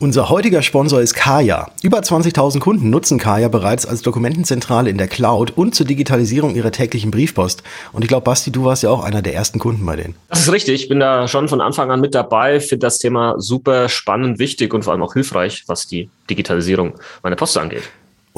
[0.00, 1.72] Unser heutiger Sponsor ist Kaya.
[1.82, 6.70] Über 20.000 Kunden nutzen Kaya bereits als Dokumentenzentrale in der Cloud und zur Digitalisierung ihrer
[6.70, 7.64] täglichen Briefpost.
[7.92, 10.14] Und ich glaube, Basti, du warst ja auch einer der ersten Kunden bei denen.
[10.28, 10.82] Das ist richtig.
[10.82, 14.72] Ich bin da schon von Anfang an mit dabei, finde das Thema super spannend, wichtig
[14.72, 16.94] und vor allem auch hilfreich, was die Digitalisierung
[17.24, 17.82] meiner Post angeht.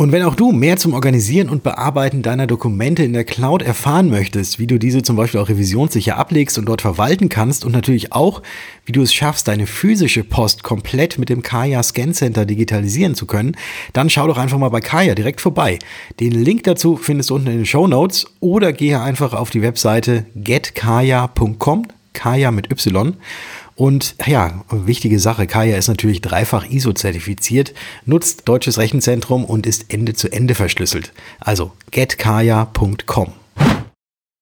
[0.01, 4.09] Und wenn auch du mehr zum Organisieren und Bearbeiten deiner Dokumente in der Cloud erfahren
[4.09, 8.11] möchtest, wie du diese zum Beispiel auch revisionssicher ablegst und dort verwalten kannst und natürlich
[8.11, 8.41] auch,
[8.87, 13.27] wie du es schaffst, deine physische Post komplett mit dem Kaya Scan Center digitalisieren zu
[13.27, 13.59] können,
[13.93, 15.79] dann schau doch einfach mal bei Kaya direkt vorbei.
[16.19, 19.61] Den Link dazu findest du unten in den Show Notes oder gehe einfach auf die
[19.61, 23.17] Webseite getkaya.com, Kaya mit Y
[23.81, 27.73] und ja, wichtige Sache, Kaya ist natürlich dreifach ISO-zertifiziert,
[28.05, 31.15] nutzt deutsches Rechenzentrum und ist Ende zu Ende verschlüsselt.
[31.41, 33.33] Also getkaya.com.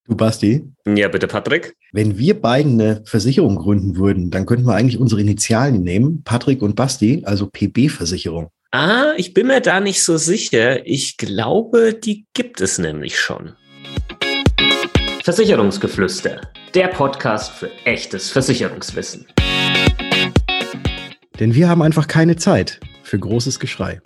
[0.08, 0.64] Du Basti?
[0.88, 1.76] Ja, bitte Patrick.
[1.92, 6.60] Wenn wir beiden eine Versicherung gründen würden, dann könnten wir eigentlich unsere Initialen nehmen, Patrick
[6.60, 8.48] und Basti, also PB-Versicherung.
[8.72, 10.84] Ah, ich bin mir da nicht so sicher.
[10.84, 13.52] Ich glaube, die gibt es nämlich schon.
[15.22, 16.40] Versicherungsgeflüster,
[16.74, 19.26] der Podcast für echtes Versicherungswissen.
[21.40, 24.00] Denn wir haben einfach keine Zeit für großes Geschrei.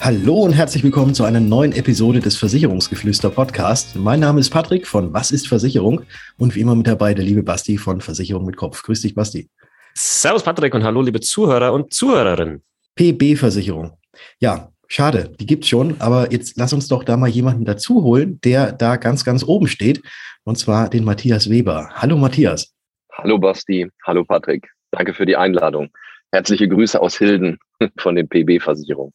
[0.00, 3.94] Hallo und herzlich willkommen zu einer neuen Episode des Versicherungsgeflüster Podcast.
[3.94, 6.02] Mein Name ist Patrick von Was ist Versicherung
[6.38, 8.82] und wie immer mit dabei der liebe Basti von Versicherung mit Kopf.
[8.82, 9.48] Grüß dich, Basti.
[9.94, 12.64] Servus, Patrick und hallo, liebe Zuhörer und Zuhörerinnen.
[12.96, 13.96] PB-Versicherung.
[14.40, 18.38] Ja, Schade, die gibt's schon, aber jetzt lass uns doch da mal jemanden dazu holen,
[18.44, 20.02] der da ganz, ganz oben steht,
[20.44, 21.88] und zwar den Matthias Weber.
[21.94, 22.74] Hallo Matthias.
[23.10, 24.68] Hallo Basti, hallo Patrick.
[24.90, 25.88] Danke für die Einladung.
[26.30, 27.58] Herzliche Grüße aus Hilden
[27.96, 29.14] von den PB-Versicherungen.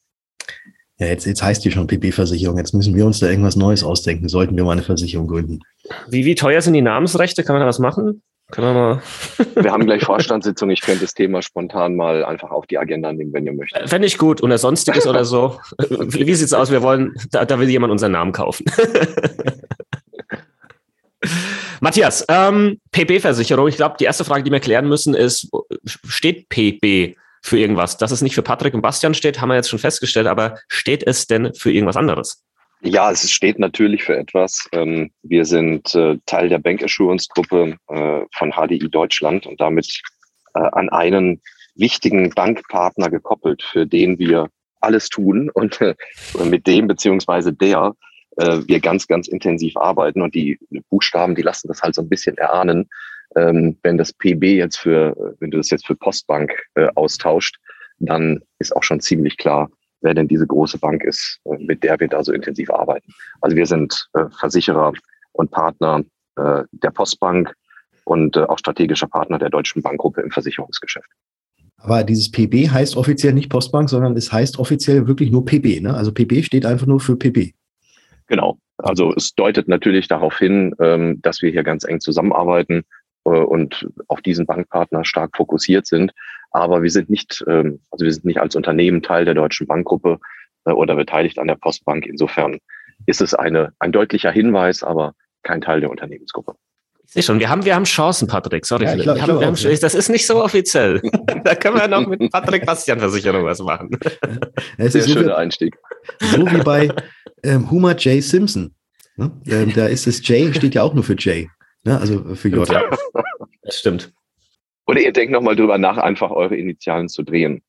[0.98, 2.58] Ja, jetzt, jetzt heißt die schon PB-Versicherung.
[2.58, 4.30] Jetzt müssen wir uns da irgendwas Neues ausdenken.
[4.30, 5.59] Sollten wir mal eine Versicherung gründen.
[6.09, 7.44] Wie, wie teuer sind die Namensrechte?
[7.44, 8.23] Kann man da was machen?
[8.51, 9.01] Können wir mal.
[9.63, 10.69] wir haben gleich Vorstandssitzung.
[10.69, 13.89] Ich könnte das Thema spontan mal einfach auf die Agenda nehmen, wenn ihr möchtet.
[13.89, 14.41] Fände ich gut.
[14.41, 15.59] Oder sonstiges oder so.
[15.89, 16.71] Wie sieht's aus?
[16.71, 18.65] Wir wollen, da, da will jemand unseren Namen kaufen.
[21.81, 23.67] Matthias, ähm, PB-Versicherung.
[23.67, 25.52] Ich glaube, die erste Frage, die wir klären müssen, ist,
[25.86, 27.97] steht PB für irgendwas?
[27.97, 31.05] Dass es nicht für Patrick und Bastian steht, haben wir jetzt schon festgestellt, aber steht
[31.05, 32.43] es denn für irgendwas anderes?
[32.82, 34.67] Ja, es steht natürlich für etwas.
[34.71, 40.02] Ähm, wir sind äh, Teil der Bank Assurance Gruppe äh, von HDI Deutschland und damit
[40.54, 41.42] äh, an einen
[41.76, 44.49] wichtigen Bankpartner gekoppelt, für den wir
[44.80, 45.80] alles tun und
[46.43, 47.93] mit dem beziehungsweise der
[48.39, 50.21] wir ganz, ganz intensiv arbeiten.
[50.21, 50.60] Und die
[50.92, 52.87] Buchstaben, die lassen das halt so ein bisschen erahnen.
[53.36, 56.54] Ähm, wenn das PB jetzt für, wenn du das jetzt für Postbank
[56.93, 57.58] austauscht,
[57.98, 59.71] dann ist auch schon ziemlich klar,
[60.07, 63.13] wer denn diese große Bank ist, äh, mit der wir da so intensiv arbeiten.
[63.41, 64.93] Also wir sind äh, Versicherer
[65.33, 66.03] und Partner
[66.37, 67.53] äh, der Postbank
[68.05, 71.09] und auch strategischer Partner der Deutschen Bankgruppe im Versicherungsgeschäft.
[71.75, 75.81] Aber dieses PB heißt offiziell nicht Postbank, sondern es heißt offiziell wirklich nur PB.
[75.81, 75.93] Ne?
[75.93, 77.51] Also PB steht einfach nur für PB.
[78.27, 78.57] Genau.
[78.77, 82.83] Also es deutet natürlich darauf hin, ähm, dass wir hier ganz eng zusammenarbeiten
[83.23, 86.13] und auf diesen Bankpartner stark fokussiert sind.
[86.52, 90.19] Aber wir sind nicht, ähm, also wir sind nicht als Unternehmen Teil der Deutschen Bankgruppe
[90.65, 92.05] äh, oder beteiligt an der Postbank.
[92.05, 92.59] Insofern
[93.05, 95.13] ist es eine, ein deutlicher Hinweis, aber
[95.43, 96.55] kein Teil der Unternehmensgruppe.
[97.05, 98.65] Ich sehe schon, wir haben, wir haben Chancen, Patrick.
[98.65, 99.75] Sorry, ja, glaub, wir haben, wir haben, ja.
[99.77, 101.02] das ist nicht so offiziell.
[101.45, 103.97] da können wir noch mit Patrick Bastian Versicherung was machen.
[104.77, 105.77] Das ist Sehr so schöner wie, Einstieg.
[106.19, 106.89] So wie bei
[107.43, 108.21] ähm, Homer J.
[108.21, 108.75] Simpson.
[109.15, 109.31] Ne?
[109.47, 111.47] Ähm, da ist das J, steht ja auch nur für J.
[111.83, 111.97] Ne?
[111.97, 112.67] Also für J.
[112.69, 112.89] Ja,
[113.61, 114.11] das stimmt.
[114.87, 117.61] Oder ihr denkt nochmal drüber nach, einfach eure Initialen zu drehen.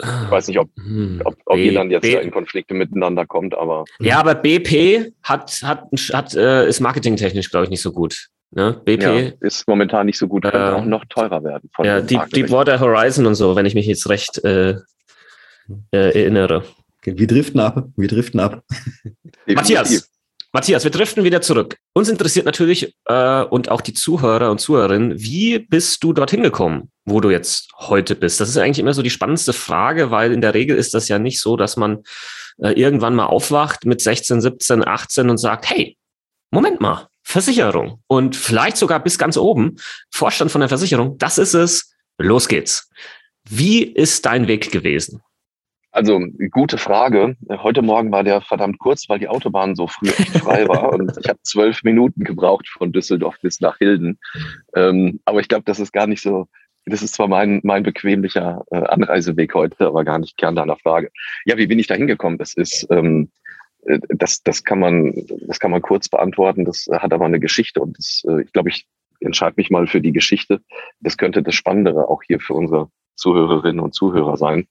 [0.00, 1.20] Ich weiß nicht, ob, hm.
[1.24, 3.84] ob, ob ihr dann jetzt B in Konflikte miteinander kommt, aber.
[3.98, 8.28] Ja, aber BP hat, hat, hat äh, ist marketingtechnisch, glaube ich, nicht so gut.
[8.50, 8.80] Ne?
[8.84, 11.68] BP ja, ist momentan nicht so gut, äh, auch noch teurer werden.
[11.82, 14.76] ja, Deep, Deepwater Horizon und so, wenn ich mich jetzt recht äh,
[15.90, 16.64] äh, erinnere.
[17.02, 18.62] Wir driften ab, wir driften ab.
[19.46, 20.07] Matthias,
[20.52, 21.76] Matthias, wir driften wieder zurück.
[21.92, 26.90] Uns interessiert natürlich äh, und auch die Zuhörer und Zuhörerinnen, wie bist du dorthin gekommen,
[27.04, 28.40] wo du jetzt heute bist?
[28.40, 31.18] Das ist eigentlich immer so die spannendste Frage, weil in der Regel ist das ja
[31.18, 32.02] nicht so, dass man
[32.62, 35.98] äh, irgendwann mal aufwacht mit 16, 17, 18 und sagt, hey,
[36.50, 39.76] Moment mal, Versicherung und vielleicht sogar bis ganz oben,
[40.10, 42.88] Vorstand von der Versicherung, das ist es, los geht's.
[43.46, 45.22] Wie ist dein Weg gewesen?
[45.90, 46.20] Also
[46.50, 47.36] gute Frage.
[47.48, 51.28] Heute Morgen war der verdammt kurz, weil die Autobahn so früh frei war und ich
[51.28, 54.18] habe zwölf Minuten gebraucht von Düsseldorf bis nach Hilden.
[54.74, 56.46] Ähm, aber ich glaube, das ist gar nicht so.
[56.84, 61.10] Das ist zwar mein, mein bequemlicher äh, Anreiseweg heute, aber gar nicht Kern deiner Frage.
[61.44, 62.38] Ja, wie bin ich da hingekommen?
[62.38, 63.30] Das ist, ähm,
[63.86, 65.14] äh, das, das kann man,
[65.46, 66.64] das kann man kurz beantworten.
[66.64, 68.86] Das hat aber eine Geschichte und das, äh, ich glaube, ich
[69.20, 70.60] entscheide mich mal für die Geschichte.
[71.00, 74.68] Das könnte das Spannendere auch hier für unsere Zuhörerinnen und Zuhörer sein.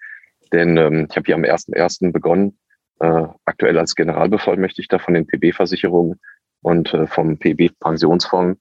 [0.53, 2.11] Denn ähm, ich habe hier am 1.1.
[2.11, 2.57] begonnen,
[2.99, 6.19] äh, aktuell als Generalbevollmächtigter von den PB-Versicherungen
[6.61, 8.59] und äh, vom PB-Pensionsfonds.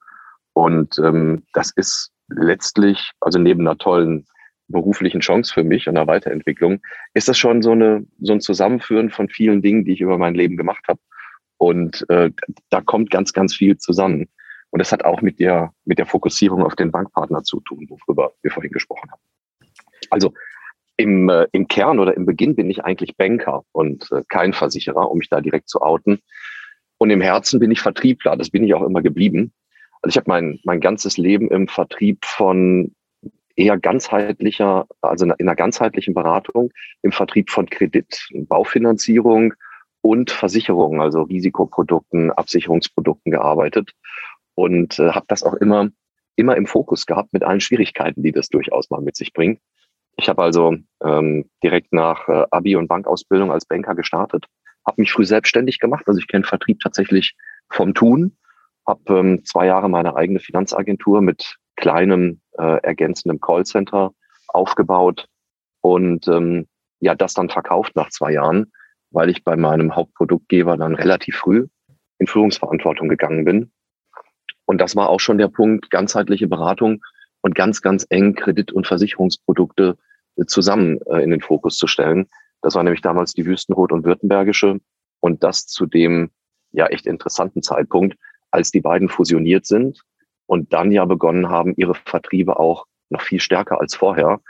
[0.53, 4.27] Und ähm, das ist letztlich, also neben einer tollen
[4.69, 6.81] beruflichen Chance für mich und einer Weiterentwicklung,
[7.15, 10.35] ist das schon so, eine, so ein Zusammenführen von vielen Dingen, die ich über mein
[10.35, 11.00] Leben gemacht habe.
[11.59, 12.31] Und äh,
[12.71, 14.29] da kommt ganz, ganz viel zusammen.
[14.71, 18.33] Und das hat auch mit der, mit der Fokussierung auf den Bankpartner zu tun, worüber
[18.43, 19.23] wir vorhin gesprochen haben.
[20.11, 20.35] Also
[20.97, 25.11] im, äh, im Kern oder im Beginn bin ich eigentlich Banker und äh, kein Versicherer,
[25.11, 26.21] um mich da direkt zu outen.
[26.99, 28.37] Und im Herzen bin ich Vertriebler.
[28.37, 29.53] Das bin ich auch immer geblieben.
[30.03, 32.95] Also ich habe mein, mein ganzes Leben im Vertrieb von
[33.57, 36.71] eher ganzheitlicher, also in einer ganzheitlichen Beratung,
[37.03, 39.55] im Vertrieb von Kredit, Baufinanzierung
[40.03, 43.93] und Versicherungen, also Risikoprodukten, Absicherungsprodukten gearbeitet
[44.55, 45.91] und äh, habe das auch immer
[46.37, 49.61] immer im Fokus gehabt mit allen Schwierigkeiten, die das durchaus mal mit sich bringt.
[50.17, 54.47] Ich habe also ähm, direkt nach äh, Abi und Bankausbildung als Banker gestartet,
[54.87, 57.35] habe mich früh selbstständig gemacht, also ich kenne Vertrieb tatsächlich
[57.71, 58.37] vom Tun,
[58.87, 64.13] habe ähm, zwei Jahre meine eigene Finanzagentur mit kleinem äh, ergänzendem Callcenter
[64.49, 65.27] aufgebaut
[65.83, 66.67] und ähm,
[67.01, 68.73] ja, das dann verkauft nach zwei Jahren,
[69.11, 71.67] weil ich bei meinem Hauptproduktgeber dann relativ früh
[72.19, 73.71] in Führungsverantwortung gegangen bin.
[74.65, 77.03] Und das war auch schon der Punkt, ganzheitliche Beratung
[77.47, 79.97] und ganz, ganz eng Kredit- und Versicherungsprodukte
[80.37, 82.27] äh, zusammen äh, in den Fokus zu stellen.
[82.61, 84.81] Das war nämlich damals die Wüstenrot und Württembergische
[85.21, 86.31] und das zu dem
[86.73, 88.19] ja echt interessanten Zeitpunkt,
[88.51, 90.03] als die beiden fusioniert sind
[90.47, 94.41] und dann ja begonnen haben, ihre Vertriebe auch noch viel stärker als vorher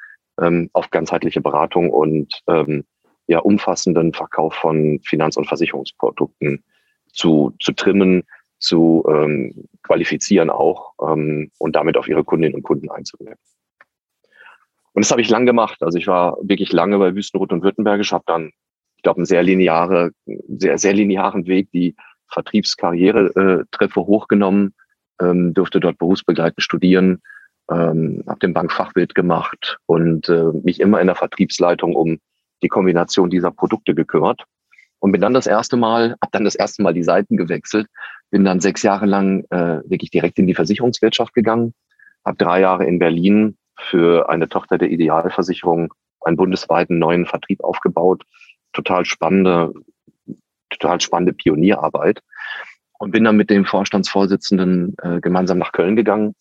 [0.41, 2.85] ähm, auf ganzheitliche Beratung und ähm,
[3.27, 6.65] ja umfassenden Verkauf von Finanz- und Versicherungsprodukten
[7.13, 8.23] zu, zu trimmen,
[8.58, 13.38] zu ähm, qualifizieren auch ähm, und damit auf ihre Kundinnen und Kunden einzuwirken.
[14.93, 15.82] Und das habe ich lang gemacht.
[15.82, 18.53] Also ich war wirklich lange bei Wüstenrot und Württembergisch, habe dann,
[18.97, 20.11] ich glaube, einen sehr lineare,
[20.49, 21.94] sehr, sehr linearen Weg, die
[22.29, 24.75] Vertriebskarriere-Treffe äh, hochgenommen,
[25.20, 27.20] ähm, durfte dort berufsbegleitend studieren,
[27.70, 32.19] ähm, habe den Bankfachwirt gemacht und äh, mich immer in der Vertriebsleitung um
[32.62, 34.44] die Kombination dieser Produkte gekümmert
[35.06, 37.87] und bin dann das erste Mal, habe dann das erste Mal die Seiten gewechselt,
[38.32, 41.75] bin dann sechs Jahre lang äh, wirklich direkt in die Versicherungswirtschaft gegangen,
[42.25, 48.25] habe drei Jahre in Berlin für eine Tochter der Idealversicherung einen bundesweiten neuen Vertrieb aufgebaut.
[48.73, 49.75] Total spannende,
[50.70, 52.20] total spannende Pionierarbeit
[52.99, 56.35] und bin dann mit dem Vorstandsvorsitzenden äh, gemeinsam nach Köln gegangen.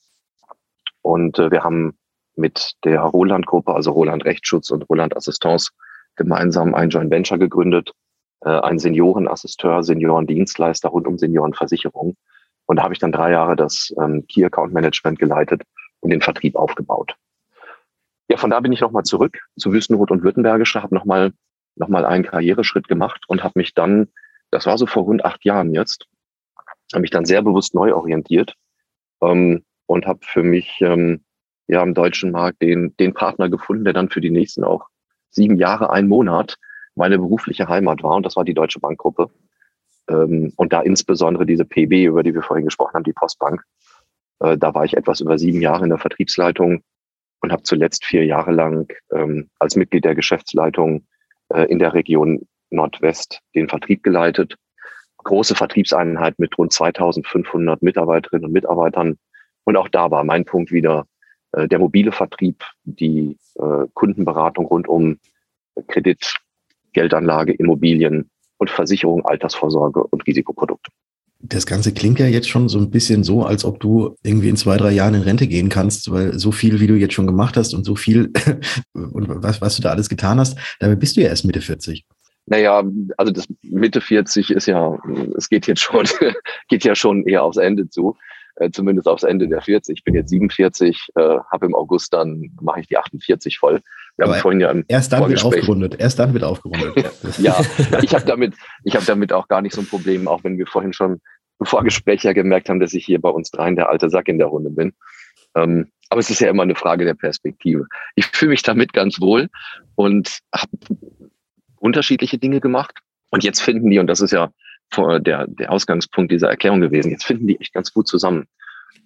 [1.04, 2.00] Und äh, wir haben
[2.36, 5.70] mit der Roland-Gruppe, also Roland Rechtsschutz und Roland Assistance,
[6.16, 7.92] gemeinsam ein Joint Venture gegründet,
[8.42, 12.16] ein Seniorenassisteur, Seniorendienstleister rund um Seniorenversicherung.
[12.66, 15.64] Und da habe ich dann drei Jahre das ähm, Key Account Management geleitet
[16.00, 17.16] und den Vertrieb aufgebaut.
[18.28, 21.32] Ja, von da bin ich nochmal zurück zu Wüstenrot und Württembergische, habe nochmal
[21.76, 24.08] noch mal einen Karriereschritt gemacht und habe mich dann,
[24.52, 26.08] das war so vor rund acht Jahren jetzt,
[26.94, 28.56] habe mich dann sehr bewusst neu orientiert
[29.22, 31.24] ähm, und habe für mich ähm,
[31.68, 34.88] ja im deutschen Markt den, den Partner gefunden, der dann für die nächsten auch
[35.30, 36.58] sieben Jahre, ein Monat
[36.96, 39.30] meine berufliche Heimat war und das war die Deutsche Bankgruppe.
[40.10, 43.64] Ähm, und da insbesondere diese PB, über die wir vorhin gesprochen haben, die Postbank.
[44.40, 46.84] Äh, da war ich etwas über sieben Jahre in der Vertriebsleitung
[47.42, 51.06] und habe zuletzt vier Jahre lang ähm, als Mitglied der Geschäftsleitung
[51.50, 54.56] äh, in der Region Nordwest den Vertrieb geleitet.
[55.18, 59.18] Große Vertriebseinheit mit rund 2500 Mitarbeiterinnen und Mitarbeitern.
[59.64, 61.08] Und auch da war mein Punkt wieder
[61.52, 65.20] äh, der mobile Vertrieb, die äh, Kundenberatung rund um
[65.88, 66.36] Kredit,
[66.96, 70.92] Geldanlage, Immobilien und Versicherung, Altersvorsorge und Risikoprodukte.
[71.40, 74.56] Das Ganze klingt ja jetzt schon so ein bisschen so, als ob du irgendwie in
[74.56, 77.58] zwei, drei Jahren in Rente gehen kannst, weil so viel, wie du jetzt schon gemacht
[77.58, 78.32] hast und so viel
[78.94, 82.06] und was, was du da alles getan hast, dabei bist du ja erst Mitte 40.
[82.48, 82.84] Naja,
[83.18, 84.98] also das Mitte 40 ist ja,
[85.36, 86.06] es geht jetzt schon,
[86.70, 88.16] geht ja schon eher aufs Ende zu,
[88.56, 89.98] äh, zumindest aufs Ende der 40.
[89.98, 93.82] Ich bin jetzt 47, äh, habe im August dann, mache ich die 48 voll.
[94.18, 96.00] Wir haben vorhin ja im erst dann wird aufgerundet.
[96.00, 96.96] Erst dann wird aufgerundet.
[97.38, 97.60] ja,
[98.02, 98.54] ich habe damit,
[98.84, 101.22] ich habe damit auch gar nicht so ein Problem, auch wenn wir vorhin schon
[101.60, 104.38] im Vorgespräch ja gemerkt haben, dass ich hier bei uns dreien der alte Sack in
[104.38, 104.94] der Runde bin.
[105.56, 107.88] Ähm, aber es ist ja immer eine Frage der Perspektive.
[108.16, 109.50] Ich fühle mich damit ganz wohl
[109.96, 110.72] und habe
[111.78, 113.00] unterschiedliche Dinge gemacht.
[113.32, 114.50] Und jetzt finden die, und das ist ja
[114.96, 118.46] der, der Ausgangspunkt dieser Erklärung gewesen, jetzt finden die echt ganz gut zusammen.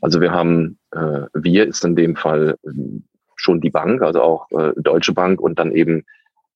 [0.01, 2.57] Also wir haben, äh, wir ist in dem Fall
[3.39, 6.05] schon die Bank, also auch äh, Deutsche Bank und dann eben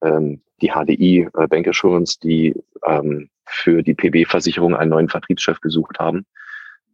[0.02, 6.00] ähm, die HDI äh, Bank Assurance, die ähm, für die PB-Versicherung einen neuen Vertriebschef gesucht
[6.00, 6.26] haben.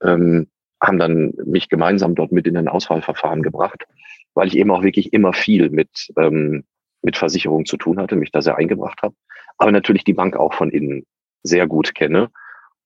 [0.01, 0.48] Ähm,
[0.81, 3.86] haben dann mich gemeinsam dort mit in ein Auswahlverfahren gebracht,
[4.34, 6.63] weil ich eben auch wirklich immer viel mit, ähm,
[7.01, 9.15] mit Versicherungen zu tun hatte, mich da sehr eingebracht habe,
[9.58, 11.05] aber natürlich die Bank auch von innen
[11.43, 12.29] sehr gut kenne.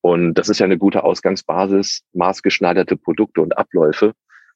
[0.01, 4.13] Und das ist ja eine gute Ausgangsbasis, maßgeschneiderte Produkte und Abläufe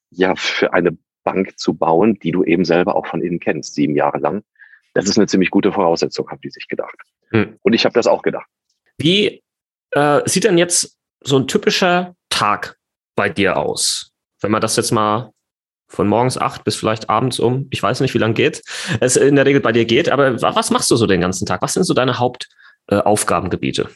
[0.10, 3.98] ja für eine Bank zu bauen, die du eben selber auch von innen kennst, sieben
[3.98, 4.44] Jahre lang.
[4.94, 6.96] Das ist eine ziemlich gute Voraussetzung, haben die sich gedacht.
[7.32, 7.58] Hm.
[7.64, 8.48] Und ich habe das auch gedacht.
[8.98, 9.44] Wie
[9.92, 12.78] äh, sieht denn jetzt so ein typischer Tag
[13.18, 14.14] bei dir aus?
[14.40, 15.34] Wenn man das jetzt mal
[15.90, 18.62] von morgens acht bis vielleicht abends um, ich weiß nicht, wie lange geht,
[19.02, 21.62] es in der Regel bei dir geht, aber was machst du so den ganzen Tag?
[21.62, 23.82] Was sind so deine Hauptaufgabengebiete?
[23.82, 23.94] Äh,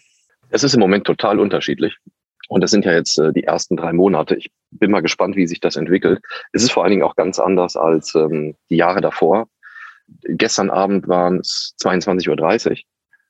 [0.50, 1.95] es ist im Moment total unterschiedlich.
[2.51, 4.36] Und das sind ja jetzt äh, die ersten drei Monate.
[4.36, 6.20] Ich bin mal gespannt, wie sich das entwickelt.
[6.51, 9.48] Es ist vor allen Dingen auch ganz anders als ähm, die Jahre davor.
[10.24, 12.77] Gestern Abend waren es 22.30 Uhr,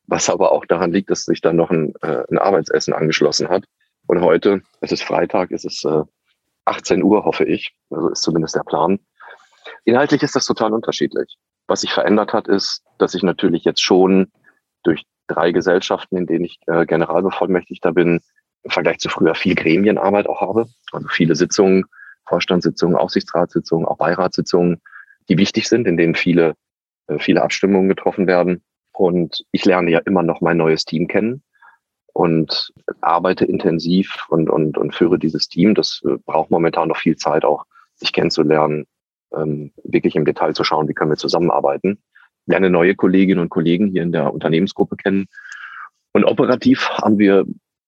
[0.07, 3.65] was aber auch daran liegt, dass sich dann noch ein, äh, ein Arbeitsessen angeschlossen hat.
[4.07, 6.01] Und heute, es ist Freitag, es ist äh,
[6.65, 7.75] 18 Uhr, hoffe ich.
[7.91, 8.97] Also ist zumindest der Plan.
[9.85, 11.37] Inhaltlich ist das total unterschiedlich.
[11.67, 14.31] Was sich verändert hat, ist, dass ich natürlich jetzt schon
[14.81, 18.19] durch drei Gesellschaften, in denen ich äh, Generalbevollmächtigter bin,
[18.63, 20.67] im Vergleich zu früher viel Gremienarbeit auch habe.
[20.91, 21.85] Also viele Sitzungen,
[22.27, 24.81] Vorstandssitzungen, Aufsichtsratssitzungen, auch Beiratssitzungen,
[25.29, 26.55] die wichtig sind, in denen viele,
[27.07, 28.63] äh, viele Abstimmungen getroffen werden.
[28.93, 31.43] Und ich lerne ja immer noch mein neues Team kennen
[32.13, 35.75] und arbeite intensiv und, und, und führe dieses Team.
[35.75, 37.65] Das äh, braucht momentan noch viel Zeit, auch
[37.95, 38.85] sich kennenzulernen,
[39.35, 42.01] ähm, wirklich im Detail zu schauen, wie können wir zusammenarbeiten.
[42.45, 45.27] Lerne neue Kolleginnen und Kollegen hier in der Unternehmensgruppe kennen.
[46.13, 47.45] Und operativ haben wir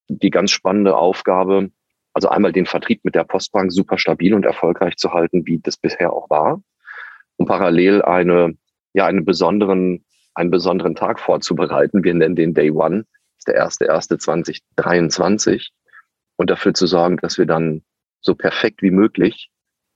[0.08, 1.72] die ganz spannende Aufgabe,
[2.14, 5.78] also einmal den Vertrieb mit der Postbank super stabil und erfolgreich zu halten, wie das
[5.78, 6.62] bisher auch war.
[7.38, 8.56] Und parallel eine,
[8.94, 10.06] ja, einen besonderen,
[10.36, 12.04] einen besonderen Tag vorzubereiten.
[12.04, 13.06] Wir nennen den Day One
[13.48, 15.72] der erste, erste 2023
[16.38, 17.84] und dafür zu sorgen, dass wir dann
[18.22, 19.50] so perfekt wie möglich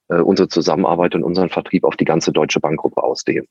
[0.09, 3.47] äh, unsere Zusammenarbeit und unseren Vertrieb auf die ganze deutsche Bankgruppe ausdehnen.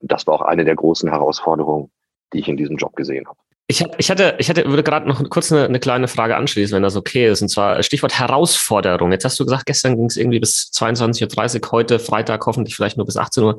[0.00, 1.90] das war auch eine der großen Herausforderungen,
[2.32, 3.38] die ich in diesem Job gesehen habe.
[3.68, 6.84] Ich, ich hatte, ich hatte, würde gerade noch kurz eine, eine, kleine Frage anschließen, wenn
[6.84, 7.42] das okay ist.
[7.42, 9.10] Und zwar Stichwort Herausforderung.
[9.10, 12.96] Jetzt hast du gesagt, gestern ging es irgendwie bis 22.30 Uhr, heute Freitag hoffentlich vielleicht
[12.96, 13.56] nur bis 18 Uhr.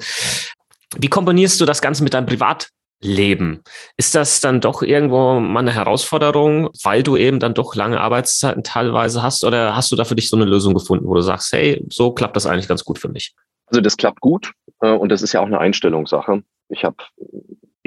[0.98, 2.70] Wie komponierst du das Ganze mit deinem Privat,
[3.02, 3.62] leben.
[3.96, 8.64] Ist das dann doch irgendwo mal eine Herausforderung, weil du eben dann doch lange Arbeitszeiten
[8.64, 9.44] teilweise hast?
[9.44, 12.12] Oder hast du da für dich so eine Lösung gefunden, wo du sagst, hey, so
[12.12, 13.36] klappt das eigentlich ganz gut für mich?
[13.68, 16.44] Also das klappt gut äh, und das ist ja auch eine Einstellungssache.
[16.70, 16.98] Ich habe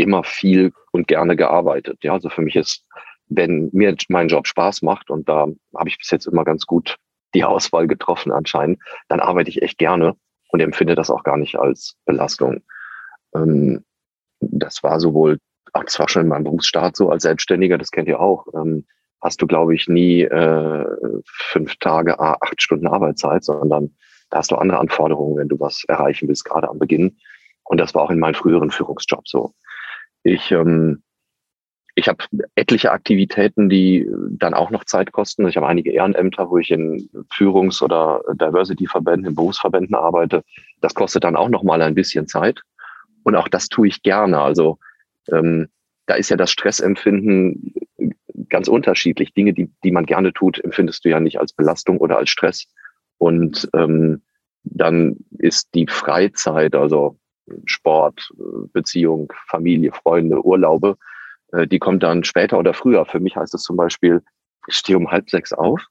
[0.00, 1.98] immer viel und gerne gearbeitet.
[2.02, 2.86] Ja, also für mich ist,
[3.28, 6.96] wenn mir mein Job Spaß macht und da habe ich bis jetzt immer ganz gut
[7.34, 10.14] die Auswahl getroffen anscheinend, dann arbeite ich echt gerne
[10.50, 12.62] und empfinde das auch gar nicht als Belastung.
[13.34, 13.84] Ähm,
[14.40, 15.38] das war sowohl,
[15.72, 18.86] ach, das war schon in meinem Berufsstart so als Selbstständiger, das kennt ihr auch, ähm,
[19.20, 20.86] hast du, glaube ich, nie äh,
[21.24, 23.94] fünf Tage, acht Stunden Arbeitszeit, sondern
[24.30, 27.18] da hast du andere Anforderungen, wenn du was erreichen willst, gerade am Beginn.
[27.64, 29.54] Und das war auch in meinem früheren Führungsjob so.
[30.22, 31.02] Ich, ähm,
[31.94, 32.24] ich habe
[32.54, 35.46] etliche Aktivitäten, die dann auch noch Zeit kosten.
[35.48, 40.42] Ich habe einige Ehrenämter, wo ich in Führungs- oder Diversity-Verbänden, in Berufsverbänden arbeite.
[40.80, 42.62] Das kostet dann auch noch mal ein bisschen Zeit.
[43.22, 44.40] Und auch das tue ich gerne.
[44.40, 44.78] Also
[45.30, 45.68] ähm,
[46.06, 47.74] da ist ja das Stressempfinden
[48.48, 49.32] ganz unterschiedlich.
[49.34, 52.66] Dinge, die, die man gerne tut, empfindest du ja nicht als Belastung oder als Stress.
[53.18, 54.22] Und ähm,
[54.64, 57.18] dann ist die Freizeit, also
[57.64, 58.30] Sport,
[58.72, 60.96] Beziehung, Familie, Freunde, Urlaube,
[61.52, 63.04] äh, die kommt dann später oder früher.
[63.04, 64.22] Für mich heißt es zum Beispiel,
[64.66, 65.86] ich stehe um halb sechs auf,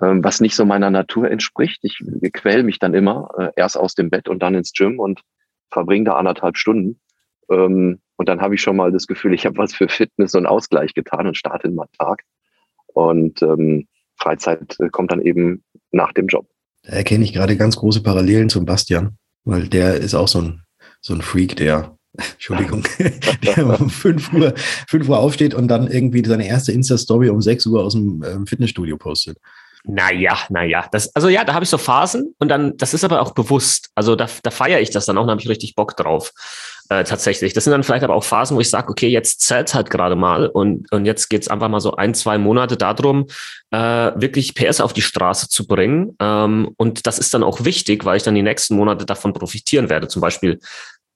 [0.00, 1.80] ähm, was nicht so meiner Natur entspricht.
[1.82, 1.98] Ich
[2.32, 5.20] quäl mich dann immer äh, erst aus dem Bett und dann ins Gym und
[5.70, 7.00] verbringe da anderthalb Stunden.
[7.50, 10.46] Ähm, und dann habe ich schon mal das Gefühl, ich habe was für Fitness und
[10.46, 12.22] Ausgleich getan und starte in meinen Tag.
[12.86, 16.46] Und ähm, Freizeit äh, kommt dann eben nach dem Job.
[16.82, 20.62] Da erkenne ich gerade ganz große Parallelen zum Bastian, weil der ist auch so ein,
[21.00, 21.96] so ein Freak, der,
[22.32, 22.84] Entschuldigung,
[23.44, 24.54] der um 5 Uhr,
[24.88, 28.46] 5 Uhr aufsteht und dann irgendwie seine erste Insta-Story um 6 Uhr aus dem ähm,
[28.46, 29.38] Fitnessstudio postet.
[29.84, 30.86] Naja, naja.
[30.92, 33.90] Das, also ja, da habe ich so Phasen und dann, das ist aber auch bewusst.
[33.96, 36.32] Also da, da feiere ich das dann auch, da habe ich richtig Bock drauf.
[36.92, 37.54] Äh, tatsächlich.
[37.54, 40.14] Das sind dann vielleicht aber auch Phasen, wo ich sage, okay, jetzt zählt halt gerade
[40.14, 43.28] mal und, und jetzt geht's einfach mal so ein, zwei Monate darum,
[43.70, 46.14] äh, wirklich PS auf die Straße zu bringen.
[46.20, 49.88] Ähm, und das ist dann auch wichtig, weil ich dann die nächsten Monate davon profitieren
[49.88, 50.06] werde.
[50.08, 50.60] Zum Beispiel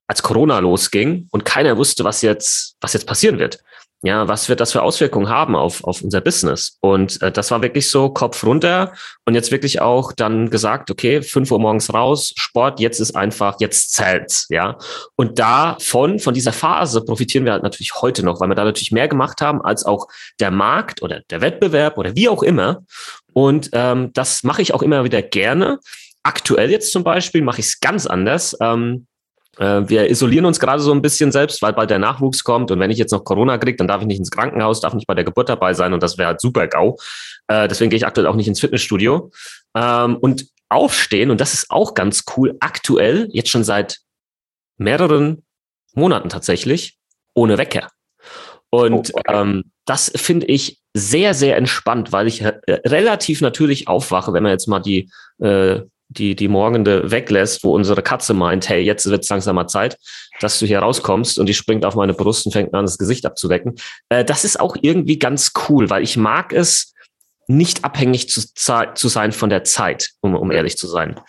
[0.06, 3.59] als Corona losging und keiner wusste, was jetzt, was jetzt passieren wird
[4.06, 6.78] ja, was wird das für Auswirkungen haben auf, auf unser Business?
[6.80, 8.92] Und äh, das war wirklich so Kopf runter
[9.25, 13.56] und jetzt wirklich auch dann gesagt, okay, fünf Uhr morgens raus, Sport, jetzt ist einfach,
[13.58, 14.78] jetzt zählt's, ja.
[15.16, 18.92] Und davon, von dieser Phase profitieren wir halt natürlich heute noch, weil wir da natürlich
[18.92, 20.06] mehr gemacht haben als auch
[20.38, 22.84] der Markt oder der Wettbewerb oder wie auch immer.
[23.32, 25.80] Und ähm, das mache ich auch immer wieder gerne.
[26.22, 28.56] Aktuell jetzt zum Beispiel mache ich es ganz anders.
[28.60, 29.15] Ähm, äh,
[29.58, 32.70] wir isolieren uns gerade so ein bisschen selbst, weil bald der Nachwuchs kommt.
[32.70, 35.06] Und wenn ich jetzt noch Corona kriege, dann darf ich nicht ins Krankenhaus, darf nicht
[35.06, 35.92] bei der Geburt dabei sein.
[35.94, 36.96] Und das wäre halt super GAU.
[37.48, 39.30] Äh, deswegen gehe ich aktuell auch nicht ins Fitnessstudio.
[39.75, 44.00] Ähm, und aufstehen, und das ist auch ganz cool, aktuell, jetzt schon seit
[44.78, 45.44] mehreren
[45.94, 46.98] Monaten tatsächlich,
[47.34, 47.88] ohne Wecker.
[48.70, 49.40] Und oh, okay.
[49.40, 54.52] ähm, das finde ich sehr, sehr entspannt, weil ich äh, relativ natürlich aufwache, wenn man
[54.52, 59.25] jetzt mal die äh, die, die Morgende weglässt, wo unsere Katze meint, hey, jetzt wird
[59.25, 59.98] es langsam mal Zeit,
[60.40, 63.26] dass du hier rauskommst und die springt auf meine Brust und fängt an, das Gesicht
[63.26, 63.75] abzudecken.
[64.08, 66.92] Äh, das ist auch irgendwie ganz cool, weil ich mag es,
[67.48, 71.20] nicht abhängig zu, zu sein von der Zeit, um, um ehrlich zu sein.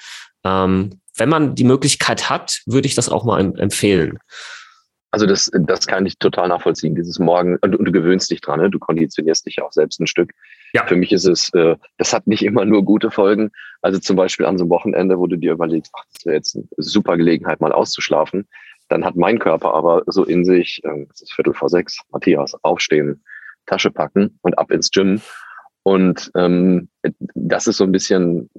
[0.44, 4.20] Ähm, wenn man die Möglichkeit hat, würde ich das auch mal empfehlen.
[5.12, 6.96] Also das, das kann ich total nachvollziehen.
[6.96, 8.70] Dieses Morgen, und, und du gewöhnst dich dran, ne?
[8.70, 10.34] du konditionierst dich auch selbst ein Stück.
[10.78, 10.86] Ja.
[10.86, 13.52] Für mich ist es, äh, das hat nicht immer nur gute Folgen.
[13.82, 16.56] Also zum Beispiel an so einem Wochenende, wo du dir überlegst, ach, das wäre jetzt
[16.56, 18.48] eine super Gelegenheit, mal auszuschlafen.
[18.90, 22.56] Dann hat mein Körper aber so in sich, äh, es ist Viertel vor sechs, Matthias,
[22.64, 23.24] aufstehen,
[23.66, 25.20] Tasche packen und ab ins Gym.
[25.84, 26.90] Und ähm,
[27.34, 28.50] das ist so ein bisschen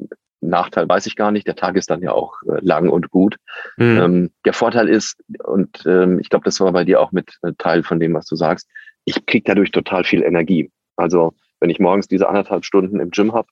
[0.40, 1.46] Nachteil weiß ich gar nicht.
[1.46, 3.37] Der Tag ist dann ja auch äh, lang und gut.
[3.76, 3.98] Mhm.
[3.98, 7.52] Ähm, der Vorteil ist, und ähm, ich glaube, das war bei dir auch mit äh,
[7.58, 8.68] Teil von dem, was du sagst,
[9.04, 10.70] ich kriege dadurch total viel Energie.
[10.96, 13.49] Also wenn ich morgens diese anderthalb Stunden im Gym habe,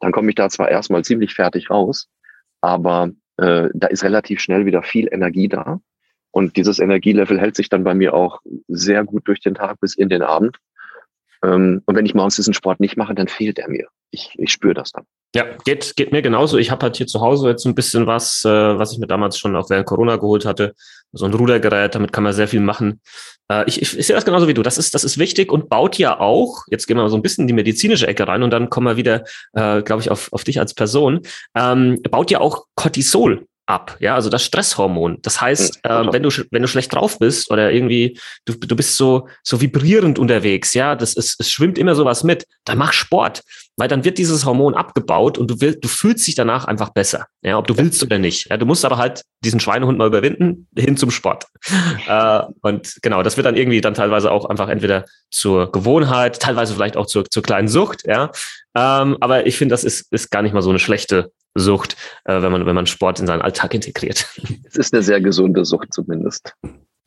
[0.00, 2.08] dann komme ich da zwar erstmal ziemlich fertig raus,
[2.60, 5.80] aber äh, da ist relativ schnell wieder viel Energie da.
[6.32, 9.96] Und dieses Energielevel hält sich dann bei mir auch sehr gut durch den Tag bis
[9.96, 10.58] in den Abend.
[11.42, 13.88] Ähm, und wenn ich morgens diesen Sport nicht mache, dann fehlt er mir.
[14.10, 15.06] Ich, ich spüre das dann.
[15.34, 16.58] Ja, geht, geht mir genauso.
[16.58, 18.48] Ich habe halt hier zu Hause jetzt ein bisschen was, äh,
[18.78, 20.74] was ich mir damals schon auch während Corona geholt hatte.
[21.12, 23.00] So ein Rudergerät, damit kann man sehr viel machen.
[23.50, 24.62] Äh, ich, ich, ich sehe das genauso wie du.
[24.62, 27.22] Das ist, das ist wichtig und baut ja auch, jetzt gehen wir mal so ein
[27.22, 29.24] bisschen in die medizinische Ecke rein und dann kommen wir wieder,
[29.54, 31.20] äh, glaube ich, auf, auf dich als Person,
[31.54, 35.18] ähm, baut ja auch Cortisol ab, ja, also das Stresshormon.
[35.22, 38.96] Das heißt, äh, wenn du wenn du schlecht drauf bist oder irgendwie du, du bist
[38.96, 43.42] so so vibrierend unterwegs, ja, das ist es schwimmt immer sowas mit, dann mach Sport,
[43.76, 47.26] weil dann wird dieses Hormon abgebaut und du willst du fühlst dich danach einfach besser,
[47.42, 48.50] ja, ob du willst oder nicht.
[48.50, 51.46] Ja, du musst aber halt diesen Schweinehund mal überwinden hin zum Sport.
[52.08, 56.74] äh, und genau, das wird dann irgendwie dann teilweise auch einfach entweder zur Gewohnheit, teilweise
[56.74, 58.32] vielleicht auch zur zur kleinen Sucht, ja.
[58.74, 62.42] Ähm, aber ich finde, das ist ist gar nicht mal so eine schlechte Sucht, äh,
[62.42, 64.26] wenn man, wenn man Sport in seinen Alltag integriert.
[64.64, 66.54] Es ist eine sehr gesunde Sucht zumindest.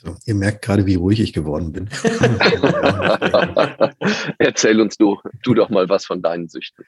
[0.02, 1.90] So, ihr merkt gerade, wie ruhig ich geworden bin.
[4.38, 6.86] Erzähl uns du, du doch mal was von deinen Süchten.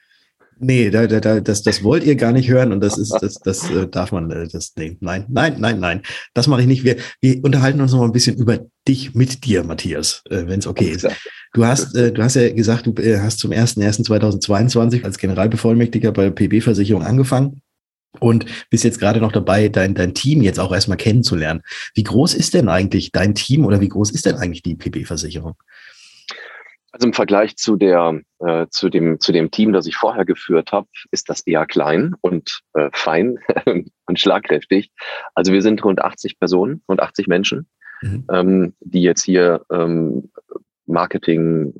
[0.58, 3.34] Nee, da, da, da, das, das wollt ihr gar nicht hören und das ist, das,
[3.34, 6.82] das äh, darf man, äh, das, nee, nein, nein, nein, nein, das mache ich nicht.
[6.82, 10.60] Wir, wir unterhalten uns noch mal ein bisschen über dich mit dir, Matthias, äh, wenn
[10.60, 11.06] es okay ist.
[11.52, 16.30] Du hast, äh, du hast ja gesagt, du äh, hast zum 01.01.2022 als Generalbevollmächtiger bei
[16.30, 17.60] PB-Versicherung angefangen
[18.18, 21.60] und bist jetzt gerade noch dabei, dein, dein Team jetzt auch erstmal kennenzulernen.
[21.94, 25.54] Wie groß ist denn eigentlich dein Team oder wie groß ist denn eigentlich die PB-Versicherung?
[26.96, 30.72] Also im Vergleich zu der äh, zu dem zu dem Team, das ich vorher geführt
[30.72, 33.38] habe, ist das eher klein und äh, fein
[34.06, 34.90] und schlagkräftig.
[35.34, 37.68] Also wir sind rund 80 Personen, rund 80 Menschen,
[38.00, 38.24] mhm.
[38.32, 40.30] ähm, die jetzt hier ähm,
[40.86, 41.74] Marketing,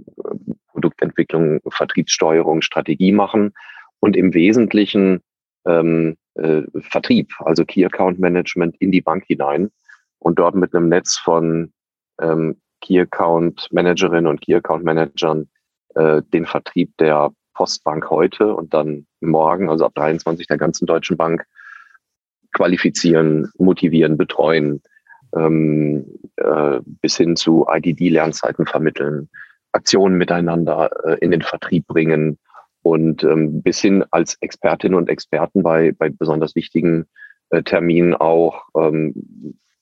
[0.67, 3.55] Produktentwicklung, Vertriebssteuerung, Strategie machen
[4.01, 5.23] und im Wesentlichen
[5.67, 9.71] ähm, äh, Vertrieb, also Key Account Management in die Bank hinein
[10.19, 11.73] und dort mit einem Netz von
[12.21, 15.49] ähm, Key Account Managerinnen und Key Account Managern
[15.95, 21.17] äh, den Vertrieb der Postbank heute und dann morgen, also ab 23 der ganzen Deutschen
[21.17, 21.47] Bank,
[22.53, 24.83] qualifizieren, motivieren, betreuen,
[25.35, 29.29] ähm, äh, bis hin zu IDD-Lernzeiten vermitteln,
[29.73, 32.39] Aktionen miteinander äh, in den Vertrieb bringen
[32.83, 37.07] und ähm, bis hin als Expertinnen und Experten bei, bei besonders wichtigen
[37.51, 39.15] äh, Terminen auch ähm,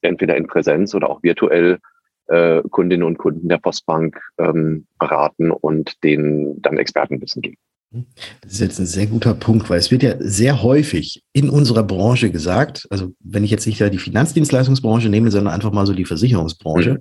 [0.01, 1.79] entweder in Präsenz oder auch virtuell
[2.29, 7.57] äh, Kundinnen und Kunden der Postbank ähm, beraten und denen dann Expertenwissen geben.
[8.41, 11.85] Das ist jetzt ein sehr guter Punkt, weil es wird ja sehr häufig in unserer
[11.85, 16.05] Branche gesagt, also wenn ich jetzt nicht die Finanzdienstleistungsbranche nehme, sondern einfach mal so die
[16.05, 17.01] Versicherungsbranche, mhm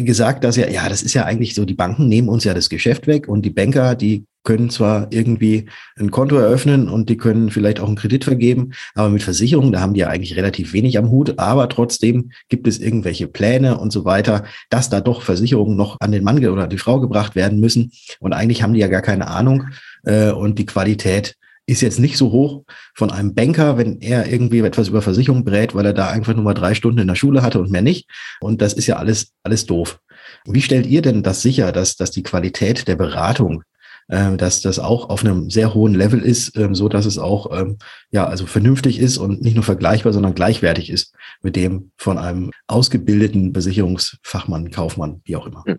[0.00, 2.68] gesagt, dass ja, ja, das ist ja eigentlich so, die Banken nehmen uns ja das
[2.68, 5.66] Geschäft weg und die Banker, die können zwar irgendwie
[5.98, 9.80] ein Konto eröffnen und die können vielleicht auch einen Kredit vergeben, aber mit Versicherungen, da
[9.80, 13.92] haben die ja eigentlich relativ wenig am Hut, aber trotzdem gibt es irgendwelche Pläne und
[13.92, 17.60] so weiter, dass da doch Versicherungen noch an den Mann oder die Frau gebracht werden
[17.60, 19.64] müssen und eigentlich haben die ja gar keine Ahnung
[20.04, 24.60] äh, und die Qualität ist jetzt nicht so hoch von einem Banker, wenn er irgendwie
[24.60, 27.42] etwas über Versicherungen brät, weil er da einfach nur mal drei Stunden in der Schule
[27.42, 28.10] hatte und mehr nicht.
[28.40, 30.00] Und das ist ja alles, alles doof.
[30.44, 33.62] Wie stellt ihr denn das sicher, dass, dass die Qualität der Beratung
[34.08, 37.58] äh, dass das auch auf einem sehr hohen Level ist, ähm, so dass es auch
[37.58, 37.78] ähm,
[38.10, 42.50] ja also vernünftig ist und nicht nur vergleichbar, sondern gleichwertig ist mit dem von einem
[42.66, 45.64] ausgebildeten Versicherungsfachmann, Kaufmann, wie auch immer.
[45.66, 45.78] Hm.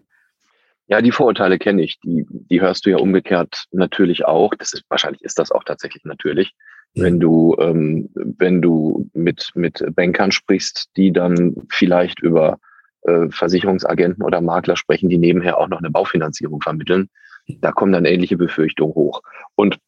[0.88, 2.00] Ja, die Vorurteile kenne ich.
[2.02, 4.54] Die, die hörst du ja umgekehrt natürlich auch.
[4.54, 6.54] Das ist, wahrscheinlich ist das auch tatsächlich natürlich.
[6.96, 12.60] Wenn du, ähm, wenn du mit, mit Bankern sprichst, die dann vielleicht über
[13.02, 17.10] äh, Versicherungsagenten oder Makler sprechen, die nebenher auch noch eine Baufinanzierung vermitteln,
[17.48, 19.22] da kommen dann ähnliche Befürchtungen hoch.
[19.56, 19.80] Und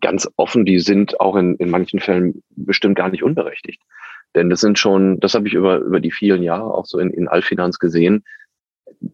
[0.00, 3.82] ganz offen, die sind auch in, in manchen Fällen bestimmt gar nicht unberechtigt.
[4.34, 7.10] Denn das sind schon, das habe ich über, über die vielen Jahre auch so in,
[7.10, 8.24] in Allfinanz gesehen,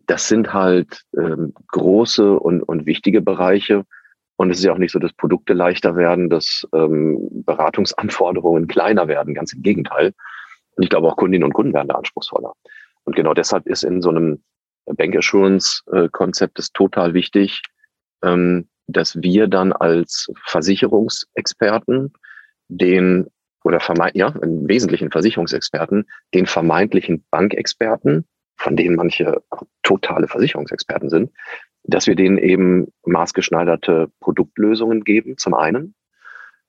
[0.07, 3.85] das sind halt ähm, große und, und wichtige Bereiche.
[4.37, 9.09] Und es ist ja auch nicht so, dass Produkte leichter werden, dass ähm, Beratungsanforderungen kleiner
[9.09, 10.13] werden, ganz im Gegenteil.
[10.77, 12.53] Und ich glaube auch Kundinnen und Kunden werden da anspruchsvoller.
[13.05, 14.43] Und genau deshalb ist in so einem
[14.87, 16.09] Bank Assurance äh,
[16.55, 17.63] es total wichtig,
[18.27, 22.13] ähm, dass wir dann als Versicherungsexperten
[22.69, 23.27] den
[23.65, 28.25] oder vermeint, ja, im Wesentlichen Versicherungsexperten, den vermeintlichen Bankexperten,
[28.57, 29.43] von denen manche
[29.83, 31.33] totale Versicherungsexperten sind,
[31.83, 35.95] dass wir denen eben maßgeschneiderte Produktlösungen geben, zum einen,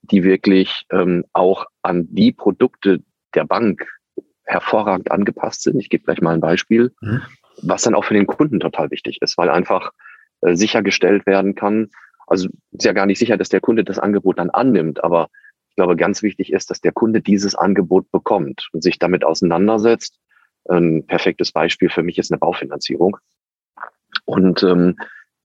[0.01, 3.03] die wirklich ähm, auch an die Produkte
[3.35, 3.87] der Bank
[4.43, 5.79] hervorragend angepasst sind.
[5.79, 7.21] Ich gebe gleich mal ein Beispiel, mhm.
[7.61, 9.91] was dann auch für den Kunden total wichtig ist, weil einfach
[10.41, 11.89] äh, sichergestellt werden kann.
[12.27, 15.29] Also ist ja gar nicht sicher, dass der Kunde das Angebot dann annimmt, aber
[15.69, 20.19] ich glaube, ganz wichtig ist, dass der Kunde dieses Angebot bekommt und sich damit auseinandersetzt.
[20.67, 23.17] Ein perfektes Beispiel für mich ist eine Baufinanzierung.
[24.25, 24.97] Und ähm,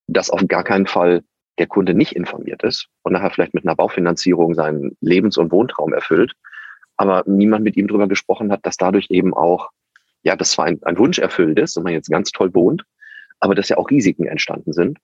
[0.06, 1.22] dass auf gar keinen Fall
[1.58, 5.92] der Kunde nicht informiert ist und nachher vielleicht mit einer Baufinanzierung seinen Lebens- und Wohntraum
[5.92, 6.32] erfüllt,
[6.96, 9.70] aber niemand mit ihm drüber gesprochen hat, dass dadurch eben auch,
[10.22, 12.84] ja, das zwar ein, ein Wunsch erfüllt ist und man jetzt ganz toll wohnt,
[13.42, 14.98] aber dass ja auch Risiken entstanden sind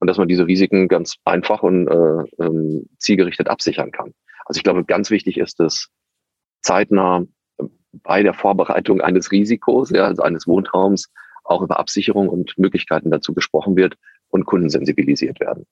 [0.00, 4.12] und dass man diese Risiken ganz einfach und äh, ähm, zielgerichtet absichern kann.
[4.46, 5.90] Also ich glaube, ganz wichtig ist es,
[6.60, 7.24] zeitnah
[7.92, 11.08] bei der Vorbereitung eines Risikos, ja, also eines Wohnraums,
[11.44, 13.94] auch über Absicherung und Möglichkeiten dazu gesprochen wird
[14.28, 15.64] und Kunden sensibilisiert werden.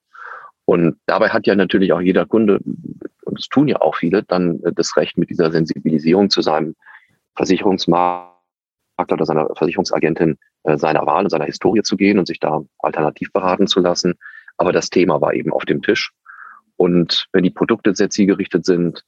[0.64, 4.60] Und dabei hat ja natürlich auch jeder Kunde, und das tun ja auch viele, dann
[4.76, 6.76] das Recht, mit dieser Sensibilisierung zu seinem
[7.34, 8.30] Versicherungsmarkt
[9.10, 13.32] oder seiner Versicherungsagentin äh, seiner Wahl und seiner Historie zu gehen und sich da alternativ
[13.32, 14.14] beraten zu lassen.
[14.56, 16.12] Aber das Thema war eben auf dem Tisch.
[16.76, 19.04] Und wenn die Produkte sehr zielgerichtet sind,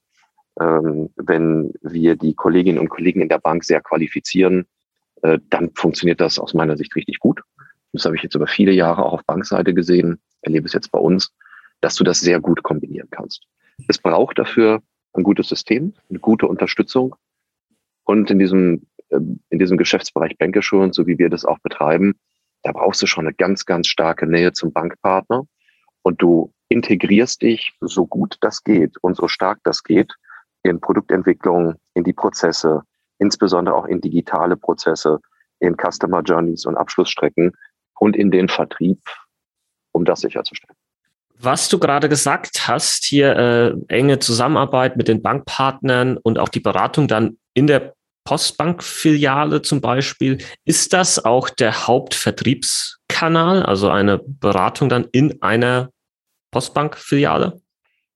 [0.61, 4.67] ähm, wenn wir die Kolleginnen und Kollegen in der Bank sehr qualifizieren,
[5.23, 7.41] äh, dann funktioniert das aus meiner Sicht richtig gut.
[7.93, 10.99] Das habe ich jetzt über viele Jahre auch auf Bankseite gesehen, erlebe es jetzt bei
[10.99, 11.33] uns,
[11.81, 13.47] dass du das sehr gut kombinieren kannst.
[13.89, 17.15] Es braucht dafür ein gutes System, eine gute Unterstützung.
[18.05, 18.87] Und in diesem
[19.51, 22.15] in diesem Geschäftsbereich Bankassurance, so wie wir das auch betreiben,
[22.63, 25.47] da brauchst du schon eine ganz, ganz starke Nähe zum Bankpartner
[26.03, 30.13] und du integrierst dich so gut das geht und so stark das geht
[30.63, 32.83] in Produktentwicklung, in die Prozesse,
[33.19, 35.21] insbesondere auch in digitale Prozesse,
[35.61, 37.53] in Customer Journeys und Abschlussstrecken
[37.99, 39.01] und in den Vertrieb,
[39.93, 40.77] um das sicherzustellen.
[41.37, 46.61] Was du gerade gesagt hast, hier äh, enge Zusammenarbeit mit den Bankpartnern und auch die
[46.61, 47.95] Beratung dann in der
[48.25, 55.91] Postbank-Filiale zum Beispiel, ist das auch der Hauptvertriebskanal, also eine Beratung dann in einer
[56.51, 57.61] Postbank-Filiale?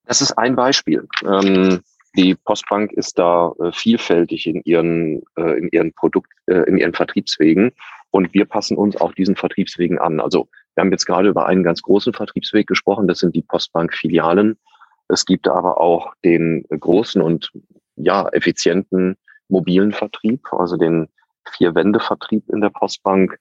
[0.06, 1.06] Das ist ein Beispiel.
[1.26, 1.80] Ähm,
[2.16, 6.94] die Postbank ist da äh, vielfältig in ihren, äh, in ihren Produkt, äh, in ihren
[6.94, 7.72] Vertriebswegen
[8.10, 10.20] und wir passen uns auch diesen Vertriebswegen an.
[10.20, 14.58] Also wir haben jetzt gerade über einen ganz großen Vertriebsweg gesprochen, das sind die Postbank-Filialen.
[15.08, 17.50] Es gibt aber auch den großen und
[17.96, 19.16] ja effizienten
[19.48, 21.08] mobilen Vertrieb, also den
[21.52, 23.38] Vier-Wände-Vertrieb in der Postbank.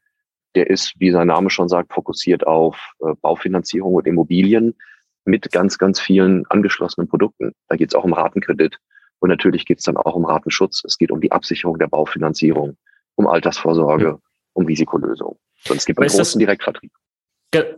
[0.56, 4.76] Der ist, wie sein Name schon sagt, fokussiert auf äh, Baufinanzierung und Immobilien
[5.26, 7.54] mit ganz, ganz vielen angeschlossenen Produkten.
[7.67, 8.80] Da geht es auch um Ratenkredit
[9.20, 10.84] und natürlich geht es dann auch um Ratenschutz.
[10.86, 12.78] Es geht um die Absicherung der Baufinanzierung,
[13.15, 14.22] um Altersvorsorge, mhm.
[14.54, 15.38] um Risikolösung.
[15.70, 16.91] Und es gibt einen großen Direktvertrieb.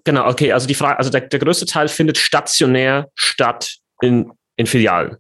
[0.04, 0.52] Genau, okay.
[0.52, 5.18] Also die Frage, also der, der größte Teil findet stationär statt in, in Filialen.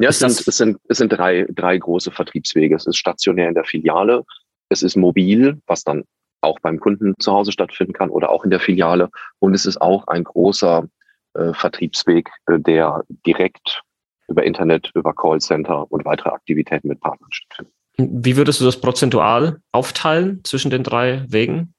[0.00, 2.74] Ja, es sind, es sind, es sind drei, drei große Vertriebswege.
[2.74, 4.24] Es ist stationär in der Filiale,
[4.68, 6.04] es ist mobil, was dann
[6.40, 9.10] auch beim Kunden zu Hause stattfinden kann oder auch in der Filiale.
[9.38, 10.88] Und es ist auch ein großer
[11.34, 13.82] äh, Vertriebsweg, äh, der direkt
[14.28, 17.74] über Internet, über Callcenter und weitere Aktivitäten mit Partnern stattfindet.
[17.98, 21.74] Wie würdest du das prozentual aufteilen zwischen den drei Wegen?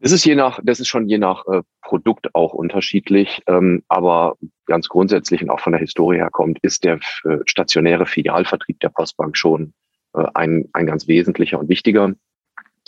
[0.00, 4.36] Das ist je nach, das ist schon je nach äh, Produkt auch unterschiedlich, ähm, aber
[4.64, 8.88] ganz grundsätzlich und auch von der Historie her kommt, ist der äh, stationäre Filialvertrieb der
[8.88, 9.74] Postbank schon
[10.14, 12.14] äh, ein, ein ganz wesentlicher und wichtiger,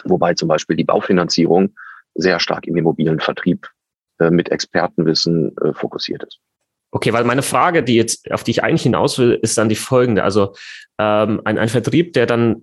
[0.05, 1.75] wobei zum Beispiel die Baufinanzierung
[2.15, 3.69] sehr stark in mobilen Vertrieb
[4.19, 6.41] äh, mit Expertenwissen äh, fokussiert ist.
[6.93, 9.77] Okay, weil meine Frage, die jetzt, auf die ich eigentlich hinaus will, ist dann die
[9.77, 10.25] folgende.
[10.25, 10.55] Also
[10.99, 12.63] ähm, ein, ein Vertrieb, der dann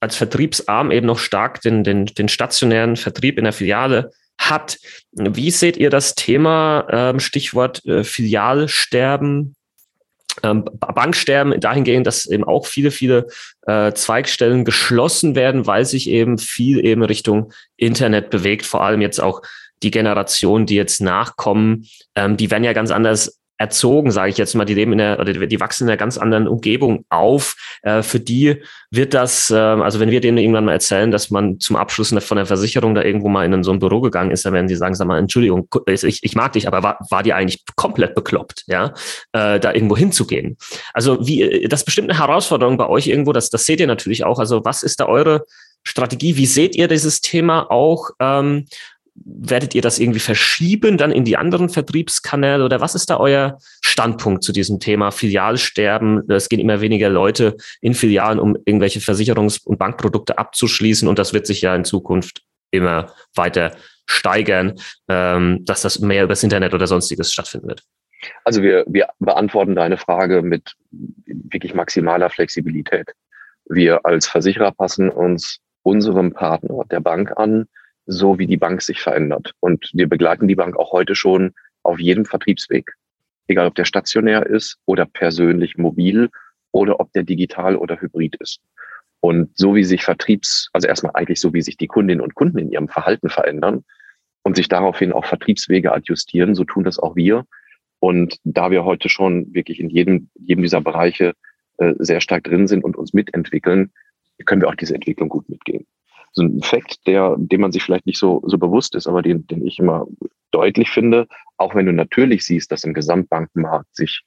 [0.00, 4.78] als Vertriebsarm eben noch stark den, den, den stationären Vertrieb in der Filiale hat.
[5.12, 9.56] Wie seht ihr das Thema, ähm, Stichwort äh, Filialsterben,
[10.42, 13.26] ähm, Banksterben dahingehend, dass eben auch viele, viele
[13.66, 19.20] äh, Zweigstellen geschlossen werden, weil sich eben viel eben Richtung Internet bewegt, vor allem jetzt
[19.20, 19.42] auch
[19.82, 24.54] die Generation, die jetzt nachkommen, ähm, die werden ja ganz anders erzogen, sage ich jetzt
[24.54, 27.56] mal, die leben in der oder die wachsen in einer ganz anderen Umgebung auf.
[27.82, 31.58] Äh, für die wird das, äh, also wenn wir denen irgendwann mal erzählen, dass man
[31.58, 34.52] zum Abschluss von der Versicherung da irgendwo mal in so ein Büro gegangen ist, dann
[34.52, 37.64] werden sie sagen, sag mal, Entschuldigung, ich, ich mag dich, aber war, war die eigentlich
[37.76, 38.94] komplett bekloppt, ja,
[39.32, 40.56] äh, da irgendwo hinzugehen.
[40.94, 44.24] Also wie, das ist bestimmt eine Herausforderung bei euch irgendwo, das, das seht ihr natürlich
[44.24, 44.38] auch.
[44.38, 45.44] Also was ist da eure
[45.82, 46.36] Strategie?
[46.36, 48.10] Wie seht ihr dieses Thema auch?
[48.20, 48.66] Ähm,
[49.24, 53.58] werdet ihr das irgendwie verschieben dann in die anderen Vertriebskanäle oder was ist da euer
[53.82, 56.28] Standpunkt zu diesem Thema Filialsterben?
[56.30, 61.32] Es gehen immer weniger Leute in Filialen, um irgendwelche Versicherungs- und Bankprodukte abzuschließen und das
[61.32, 63.76] wird sich ja in Zukunft immer weiter
[64.06, 64.74] steigern,
[65.08, 67.82] ähm, dass das mehr übers Internet oder sonstiges stattfinden wird.
[68.44, 73.12] Also wir, wir beantworten deine Frage mit wirklich maximaler Flexibilität.
[73.66, 77.66] Wir als Versicherer passen uns unserem Partner der Bank an,
[78.08, 79.52] so wie die Bank sich verändert.
[79.60, 82.94] Und wir begleiten die Bank auch heute schon auf jedem Vertriebsweg.
[83.46, 86.30] Egal ob der stationär ist oder persönlich mobil
[86.72, 88.60] oder ob der digital oder hybrid ist.
[89.20, 92.58] Und so wie sich Vertriebs, also erstmal eigentlich so wie sich die Kundinnen und Kunden
[92.58, 93.84] in ihrem Verhalten verändern
[94.42, 97.44] und sich daraufhin auch Vertriebswege adjustieren, so tun das auch wir.
[98.00, 101.34] Und da wir heute schon wirklich in jedem, jedem dieser Bereiche
[101.76, 103.92] äh, sehr stark drin sind und uns mitentwickeln,
[104.46, 105.86] können wir auch diese Entwicklung gut mitgehen
[106.32, 109.46] so ein Fakt, der, dem man sich vielleicht nicht so, so bewusst ist, aber den,
[109.46, 110.06] den ich immer
[110.50, 114.22] deutlich finde, auch wenn du natürlich siehst, dass im Gesamtbankenmarkt sich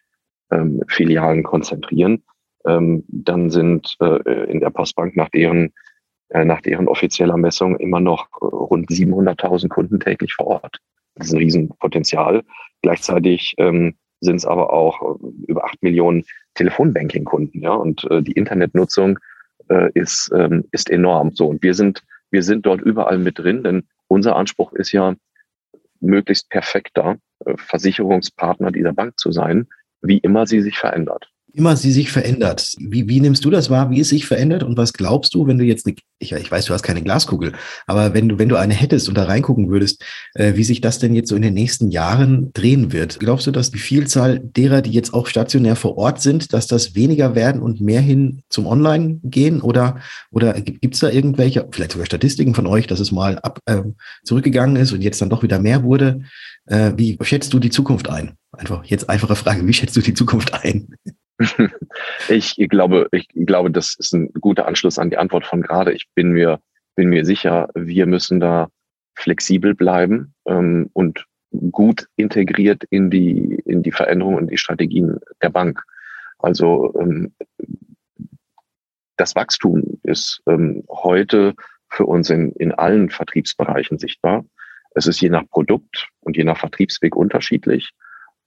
[0.51, 2.23] ähm, Filialen konzentrieren,
[2.65, 5.73] ähm, dann sind äh, in der Postbank nach deren,
[6.29, 10.77] äh, nach deren offizieller Messung immer noch rund 700.000 Kunden täglich vor Ort.
[11.15, 12.43] Das ist ein Riesenpotenzial.
[12.81, 19.19] Gleichzeitig ähm, sind es aber auch über acht Millionen Telefonbanking-Kunden, ja, und äh, die Internetnutzung
[19.71, 21.31] äh, ist, ähm, ist enorm.
[21.33, 25.15] So, und wir sind, wir sind dort überall mit drin, denn unser Anspruch ist ja,
[25.99, 29.67] möglichst perfekter äh, Versicherungspartner dieser Bank zu sein,
[30.01, 32.75] wie immer sie sich verändert immer sie sich verändert.
[32.79, 35.57] Wie, wie nimmst du das wahr, wie es sich verändert und was glaubst du, wenn
[35.57, 37.53] du jetzt, eine, ich, ich weiß, du hast keine Glaskugel,
[37.87, 40.03] aber wenn du, wenn du eine hättest und da reingucken würdest,
[40.35, 43.19] äh, wie sich das denn jetzt so in den nächsten Jahren drehen wird?
[43.19, 46.95] Glaubst du, dass die Vielzahl derer, die jetzt auch stationär vor Ort sind, dass das
[46.95, 49.97] weniger werden und mehr hin zum Online gehen oder,
[50.31, 53.81] oder gibt es da irgendwelche, vielleicht sogar Statistiken von euch, dass es mal ab, äh,
[54.23, 56.23] zurückgegangen ist und jetzt dann doch wieder mehr wurde?
[56.65, 58.33] Äh, wie schätzt du die Zukunft ein?
[58.51, 60.95] Einfach jetzt einfache Frage, wie schätzt du die Zukunft ein?
[62.29, 65.93] Ich glaube, ich glaube, das ist ein guter Anschluss an die Antwort von gerade.
[65.93, 66.59] Ich bin mir,
[66.95, 68.69] bin mir sicher, wir müssen da
[69.15, 71.25] flexibel bleiben ähm, und
[71.71, 75.83] gut integriert in die, in die Veränderungen und die Strategien der Bank.
[76.39, 77.33] Also ähm,
[79.17, 81.53] das Wachstum ist ähm, heute
[81.89, 84.45] für uns in, in allen Vertriebsbereichen sichtbar.
[84.95, 87.91] Es ist je nach Produkt und je nach Vertriebsweg unterschiedlich.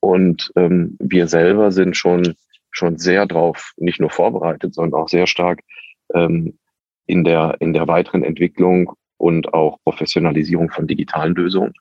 [0.01, 2.35] Und ähm, wir selber sind schon
[2.77, 5.61] schon sehr drauf nicht nur vorbereitet, sondern auch sehr stark
[6.13, 6.59] ähm,
[7.07, 11.73] in der in der weiteren Entwicklung und auch Professionalisierung von digitalen Lösungen,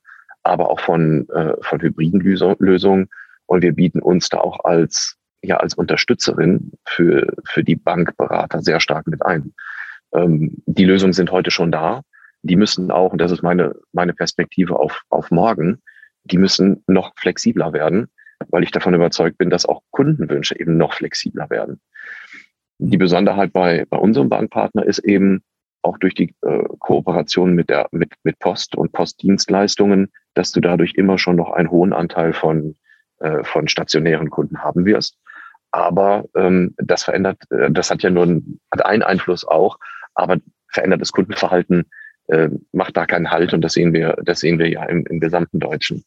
[0.43, 2.21] aber auch von äh, von hybriden
[2.59, 3.09] Lösungen.
[3.45, 8.79] Und wir bieten uns da auch als ja als Unterstützerin für für die Bankberater sehr
[8.79, 9.53] stark mit ein.
[10.13, 12.01] Ähm, die Lösungen sind heute schon da.
[12.45, 15.81] Die müssen auch, und das ist meine meine Perspektive auf auf morgen,
[16.23, 18.09] die müssen noch flexibler werden
[18.49, 21.81] weil ich davon überzeugt bin, dass auch Kundenwünsche eben noch flexibler werden.
[22.79, 25.43] Die Besonderheit bei, bei unserem Bankpartner ist eben
[25.81, 30.93] auch durch die äh, Kooperation mit der mit mit Post und Postdienstleistungen, dass du dadurch
[30.95, 32.75] immer schon noch einen hohen Anteil von
[33.19, 35.17] äh, von stationären Kunden haben wirst.
[35.71, 39.77] Aber ähm, das verändert, äh, das hat ja nur einen, hat einen Einfluss auch,
[40.13, 41.85] aber verändertes Kundenverhalten
[42.27, 45.19] äh, macht da keinen Halt und das sehen wir, das sehen wir ja im, im
[45.19, 46.03] gesamten deutschen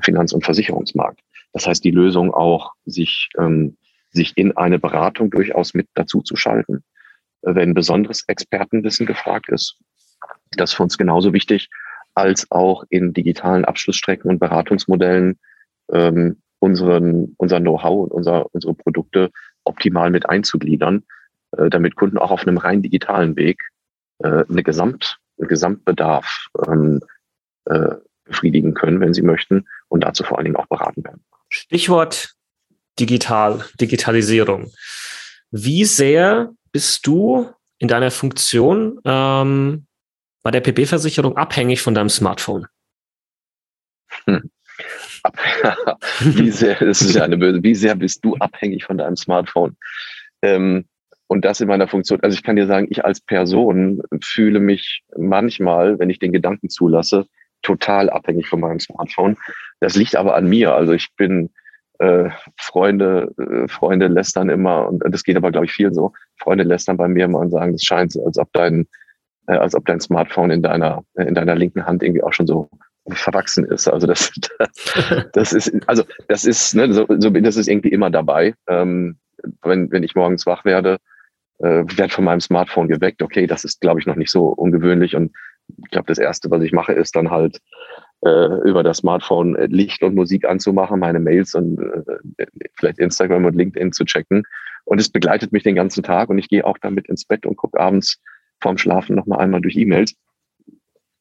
[0.00, 1.20] Finanz- und Versicherungsmarkt.
[1.52, 3.76] Das heißt, die Lösung auch, sich, ähm,
[4.10, 6.84] sich in eine Beratung durchaus mit dazu zu schalten.
[7.42, 9.76] Wenn besonderes Expertenwissen gefragt ist,
[10.56, 11.68] das ist für uns genauso wichtig,
[12.14, 15.38] als auch in digitalen Abschlussstrecken und Beratungsmodellen
[15.92, 19.30] ähm, unseren, unser Know-how und unser, unsere Produkte
[19.64, 21.04] optimal mit einzugliedern,
[21.56, 23.62] äh, damit Kunden auch auf einem rein digitalen Weg
[24.18, 27.00] äh, eine Gesamt, einen Gesamtbedarf ähm,
[27.64, 31.24] äh, befriedigen können, wenn sie möchten und dazu vor allen Dingen auch beraten werden.
[31.52, 32.34] Stichwort
[32.98, 34.72] digital, Digitalisierung.
[35.50, 39.86] Wie sehr bist du in deiner Funktion ähm,
[40.42, 42.66] bei der PB-Versicherung abhängig von deinem Smartphone?
[44.24, 44.50] Hm.
[46.20, 49.76] wie sehr, das ist ja eine böse, wie sehr bist du abhängig von deinem Smartphone?
[50.40, 50.86] Ähm,
[51.26, 52.20] und das in meiner Funktion.
[52.22, 56.70] Also ich kann dir sagen, ich als Person fühle mich manchmal, wenn ich den Gedanken
[56.70, 57.26] zulasse,
[57.60, 59.36] total abhängig von meinem Smartphone.
[59.82, 60.74] Das liegt aber an mir.
[60.74, 61.50] Also ich bin
[61.98, 66.12] äh, Freunde, äh, Freunde lästern immer, und das geht aber, glaube ich, viel so.
[66.38, 68.86] Freunde lästern bei mir immer und sagen, es scheint so, als ob dein,
[69.48, 72.70] äh, als ob dein Smartphone in deiner, in deiner linken Hand irgendwie auch schon so
[73.08, 73.88] verwachsen ist.
[73.88, 74.32] Also das,
[75.32, 78.54] das ist, also das ist, ne, so, so, das ist irgendwie immer dabei.
[78.68, 79.16] Ähm,
[79.62, 80.98] wenn, wenn ich morgens wach werde,
[81.58, 83.20] äh, werde von meinem Smartphone geweckt.
[83.20, 85.16] Okay, das ist, glaube ich, noch nicht so ungewöhnlich.
[85.16, 85.32] Und
[85.82, 87.60] ich glaube, das Erste, was ich mache, ist dann halt äh,
[88.24, 93.56] über das Smartphone äh, Licht und Musik anzumachen, meine Mails und äh, vielleicht Instagram und
[93.56, 94.44] LinkedIn zu checken.
[94.84, 97.56] Und es begleitet mich den ganzen Tag und ich gehe auch damit ins Bett und
[97.56, 98.20] gucke abends
[98.60, 100.14] vorm Schlafen nochmal einmal durch E-Mails.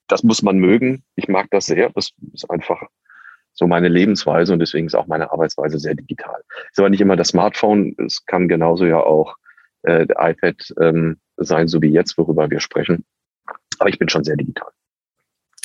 [0.07, 1.03] Das muss man mögen.
[1.15, 1.89] Ich mag das sehr.
[1.89, 2.83] Das ist einfach
[3.53, 6.41] so meine Lebensweise und deswegen ist auch meine Arbeitsweise sehr digital.
[6.71, 7.95] Ist aber nicht immer das Smartphone.
[8.05, 9.35] Es kann genauso ja auch
[9.83, 13.05] äh, der iPad ähm, sein, so wie jetzt, worüber wir sprechen.
[13.79, 14.71] Aber ich bin schon sehr digital.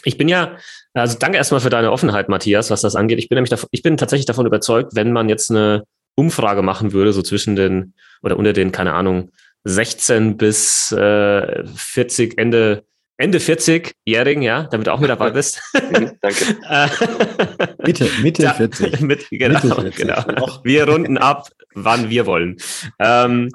[0.07, 0.57] Ich bin ja,
[0.95, 3.19] also danke erstmal für deine Offenheit, Matthias, was das angeht.
[3.19, 5.83] Ich bin nämlich, davon, ich bin tatsächlich davon überzeugt, wenn man jetzt eine
[6.15, 7.93] Umfrage machen würde, so zwischen den
[8.23, 9.33] oder unter den, keine Ahnung,
[9.65, 12.85] 16 bis äh, 40, Ende,
[13.17, 15.61] Ende 40-Jährigen, ja, damit du auch mit dabei bist.
[15.91, 16.45] Mhm, danke.
[17.85, 19.01] Mitte, Mitte ja, 40.
[19.01, 19.97] Mit, genau, Mitte 40.
[19.97, 20.25] genau.
[20.63, 22.57] Wir runden ab, wann wir wollen.
[22.99, 23.51] Ähm,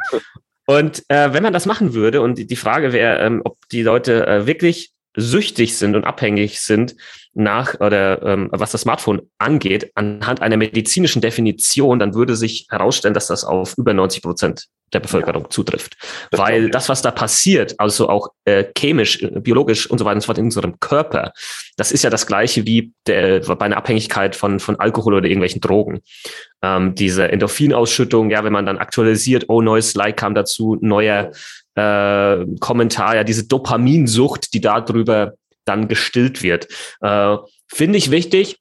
[0.66, 4.28] und äh, wenn man das machen würde, und die Frage wäre, ähm, ob die Leute
[4.28, 6.95] äh, wirklich süchtig sind und abhängig sind
[7.34, 13.13] nach oder ähm, was das Smartphone angeht, anhand einer medizinischen Definition, dann würde sich herausstellen,
[13.13, 15.50] dass das auf über 90 Prozent der Bevölkerung ja.
[15.50, 15.96] zutrifft.
[16.32, 20.15] Das Weil das, was da passiert, also auch äh, chemisch, äh, biologisch und so weiter
[20.15, 21.32] und so fort in unserem Körper,
[21.78, 25.62] das ist ja das gleiche wie der, bei einer Abhängigkeit von, von Alkohol oder irgendwelchen
[25.62, 26.02] Drogen.
[26.62, 31.32] Ähm, diese Endorphinausschüttung, ja, wenn man dann aktualisiert, oh, neues Like kam dazu, neuer
[31.76, 35.34] äh, Kommentar, ja, diese Dopaminsucht, die darüber
[35.71, 36.67] dann gestillt wird.
[37.01, 38.57] Äh, Finde ich wichtig,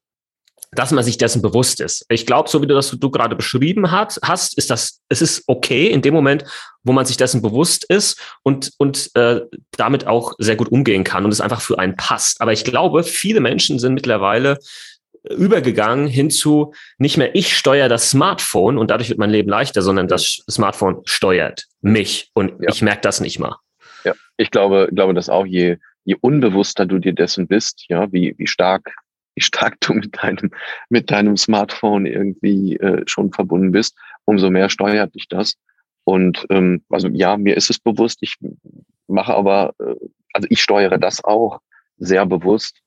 [0.72, 2.06] dass man sich dessen bewusst ist.
[2.08, 5.42] Ich glaube, so wie du das du gerade beschrieben hat, hast, ist das, es ist
[5.48, 6.44] okay in dem Moment,
[6.84, 9.40] wo man sich dessen bewusst ist und, und äh,
[9.72, 12.40] damit auch sehr gut umgehen kann und es einfach für einen passt.
[12.40, 14.58] Aber ich glaube, viele Menschen sind mittlerweile
[15.28, 20.08] übergegangen hinzu, nicht mehr ich steuere das Smartphone und dadurch wird mein Leben leichter, sondern
[20.08, 22.70] das Smartphone steuert mich und ja.
[22.70, 23.56] ich merke das nicht mal.
[24.04, 28.34] Ja, ich glaube, glaube, dass auch je, je unbewusster du dir dessen bist, ja, wie,
[28.38, 28.94] wie stark,
[29.34, 30.50] wie stark du mit deinem,
[30.88, 35.54] mit deinem Smartphone irgendwie äh, schon verbunden bist, umso mehr steuert dich das.
[36.04, 38.36] Und ähm, also ja, mir ist es bewusst, ich
[39.06, 39.94] mache aber, äh,
[40.32, 41.60] also ich steuere das auch
[41.98, 42.80] sehr bewusst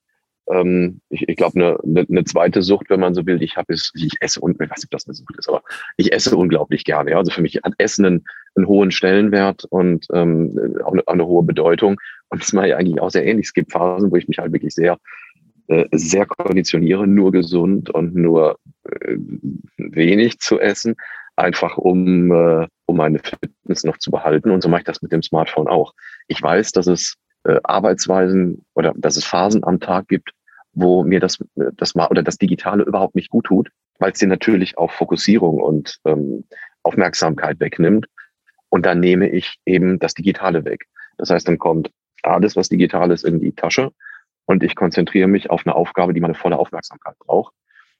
[0.50, 3.72] ähm, ich ich glaube, eine, eine, eine zweite Sucht, wenn man so will, ich habe,
[3.72, 5.62] ist, ich esse, und ich weiß nicht, ob das eine Sucht ist, aber
[5.96, 7.12] ich esse unglaublich gerne.
[7.12, 7.18] Ja?
[7.18, 11.26] Also für mich hat Essen einen, einen hohen Stellenwert und ähm, auch, eine, auch eine
[11.26, 12.00] hohe Bedeutung.
[12.28, 13.46] Und das mache ich eigentlich auch sehr ähnlich.
[13.46, 14.98] Es gibt Phasen, wo ich mich halt wirklich sehr
[15.66, 19.16] äh, sehr konditioniere, nur gesund und nur äh,
[19.78, 20.94] wenig zu essen,
[21.36, 24.50] einfach um, äh, um meine Fitness noch zu behalten.
[24.50, 25.94] Und so mache ich das mit dem Smartphone auch.
[26.28, 30.30] Ich weiß, dass es äh, Arbeitsweisen oder dass es Phasen am Tag gibt,
[30.72, 34.28] wo mir das, das mal oder das Digitale überhaupt nicht gut tut, weil es dir
[34.28, 36.44] natürlich auch Fokussierung und ähm,
[36.82, 38.06] Aufmerksamkeit wegnimmt.
[38.68, 40.86] Und dann nehme ich eben das Digitale weg.
[41.16, 41.90] Das heißt, dann kommt
[42.22, 43.92] alles, was digital ist, in die Tasche
[44.46, 47.54] und ich konzentriere mich auf eine Aufgabe, die meine volle Aufmerksamkeit braucht.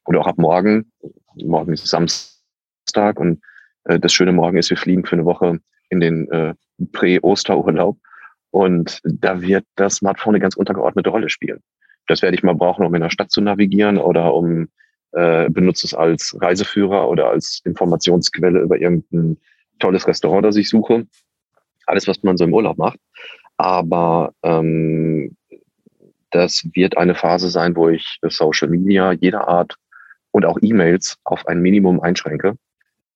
[0.05, 0.91] Und auch ab morgen,
[1.35, 3.41] morgen ist Samstag und
[3.85, 6.55] äh, das schöne Morgen ist, wir fliegen für eine Woche in den äh,
[6.93, 7.99] Prä-Osterurlaub
[8.55, 11.59] und da wird das Smartphone eine ganz untergeordnete Rolle spielen.
[12.07, 14.69] Das werde ich mal brauchen, um in der Stadt zu navigieren oder um
[15.11, 19.39] äh, benutze es als Reiseführer oder als Informationsquelle über irgendein
[19.81, 21.05] tolles Restaurant, das ich suche.
[21.87, 23.01] Alles, was man so im Urlaub macht.
[23.57, 25.37] Aber ähm,
[26.31, 29.75] das wird eine Phase sein, wo ich Social Media jeder Art
[30.31, 32.57] und auch E-Mails auf ein Minimum einschränke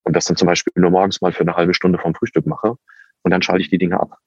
[0.03, 2.74] und das dann zum Beispiel nur morgens mal für eine halbe Stunde vom Frühstück mache
[3.22, 4.18] und dann schalte ich die Dinge ab,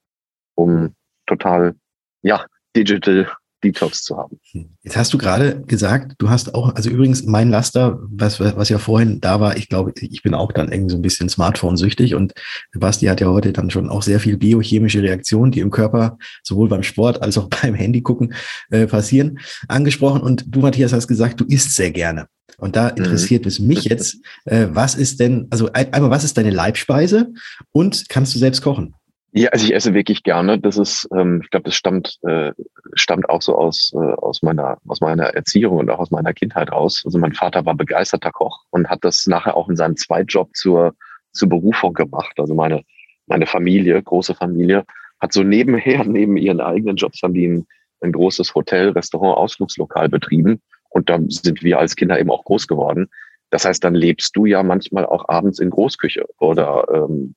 [0.56, 0.96] um
[1.32, 1.76] total,
[2.22, 3.28] ja, digital
[3.64, 4.40] Detox zu haben.
[4.82, 8.80] Jetzt hast du gerade gesagt, du hast auch, also übrigens mein Laster, was, was ja
[8.80, 12.34] vorhin da war, ich glaube, ich bin auch dann irgendwie so ein bisschen Smartphone-süchtig und
[12.74, 16.70] Basti hat ja heute dann schon auch sehr viel biochemische Reaktionen, die im Körper sowohl
[16.70, 18.34] beim Sport als auch beim Handy gucken
[18.72, 20.22] äh, passieren, angesprochen.
[20.22, 22.28] Und du, Matthias, hast gesagt, du isst sehr gerne.
[22.58, 22.98] Und da mhm.
[22.98, 23.48] interessiert mhm.
[23.48, 27.32] es mich jetzt, äh, was ist denn, also einmal, was ist deine Leibspeise
[27.72, 28.96] und kannst du selbst kochen?
[29.34, 30.60] Ja, also ich esse wirklich gerne.
[30.60, 32.52] Das ist, ähm, ich glaube, das stammt, äh,
[32.96, 36.72] stammt auch so aus, äh, aus, meiner, aus meiner Erziehung und auch aus meiner Kindheit
[36.72, 37.04] raus.
[37.06, 40.96] Also mein Vater war begeisterter Koch und hat das nachher auch in seinem Zweitjob zur,
[41.32, 42.34] zur Berufung gemacht.
[42.38, 42.84] Also meine,
[43.28, 44.84] meine Familie, große Familie,
[45.22, 47.68] hat so nebenher, neben ihren eigenen Jobs, haben die ein,
[48.02, 50.62] ein großes Hotel, Restaurant, Ausflugslokal betrieben.
[50.90, 53.10] Und da sind wir als Kinder eben auch groß geworden.
[53.50, 57.36] Das heißt, dann lebst du ja manchmal auch abends in Großküche oder ähm,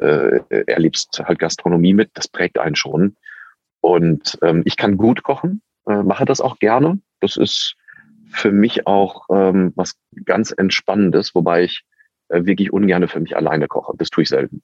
[0.00, 3.16] äh, erlebst halt Gastronomie mit, das prägt einen schon.
[3.80, 7.00] Und ähm, ich kann gut kochen, äh, mache das auch gerne.
[7.20, 7.76] Das ist
[8.30, 11.84] für mich auch ähm, was ganz Entspannendes, wobei ich
[12.28, 13.92] äh, wirklich ungerne für mich alleine koche.
[13.96, 14.62] Das tue ich selten.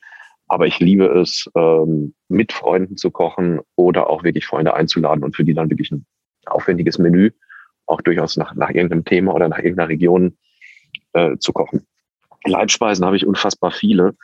[0.49, 5.34] Aber ich liebe es, ähm, mit Freunden zu kochen oder auch wirklich Freunde einzuladen und
[5.34, 6.07] für die dann wirklich ein
[6.47, 7.32] aufwendiges Menü,
[7.87, 10.37] auch durchaus nach, nach irgendeinem Thema oder nach irgendeiner Region
[11.14, 11.87] äh, zu kochen.
[12.45, 14.14] Leibspeisen habe ich unfassbar viele.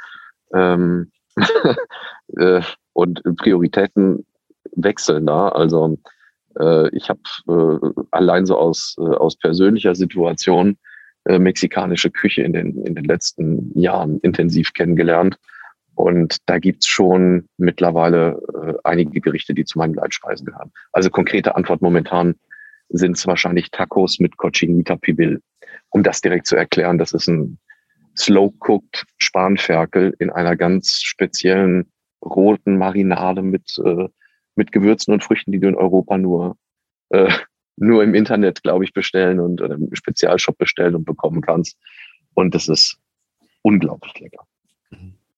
[0.54, 1.10] Ähm,
[2.36, 2.60] äh,
[2.92, 4.26] und Prioritäten
[4.76, 5.48] wechseln da.
[5.48, 5.98] Also
[6.58, 10.76] äh, ich habe äh, allein so aus, äh, aus persönlicher Situation
[11.24, 15.38] äh, mexikanische Küche in den, in den letzten Jahren intensiv kennengelernt.
[15.94, 20.72] Und da gibt's schon mittlerweile äh, einige Gerichte, die zu meinen Leitspeisen gehören.
[20.92, 22.34] Also konkrete Antwort momentan
[22.88, 25.40] sind es wahrscheinlich Tacos mit Cochinita Pibil.
[25.90, 27.58] Um das direkt zu erklären, das ist ein
[28.16, 31.90] slow-cooked Spanferkel in einer ganz speziellen
[32.24, 34.08] roten Marinade mit, äh,
[34.54, 36.56] mit Gewürzen und Früchten, die du in Europa nur,
[37.10, 37.32] äh,
[37.76, 41.76] nur im Internet, glaube ich, bestellen und oder im Spezialshop bestellen und bekommen kannst.
[42.34, 42.98] Und das ist
[43.62, 44.46] unglaublich lecker.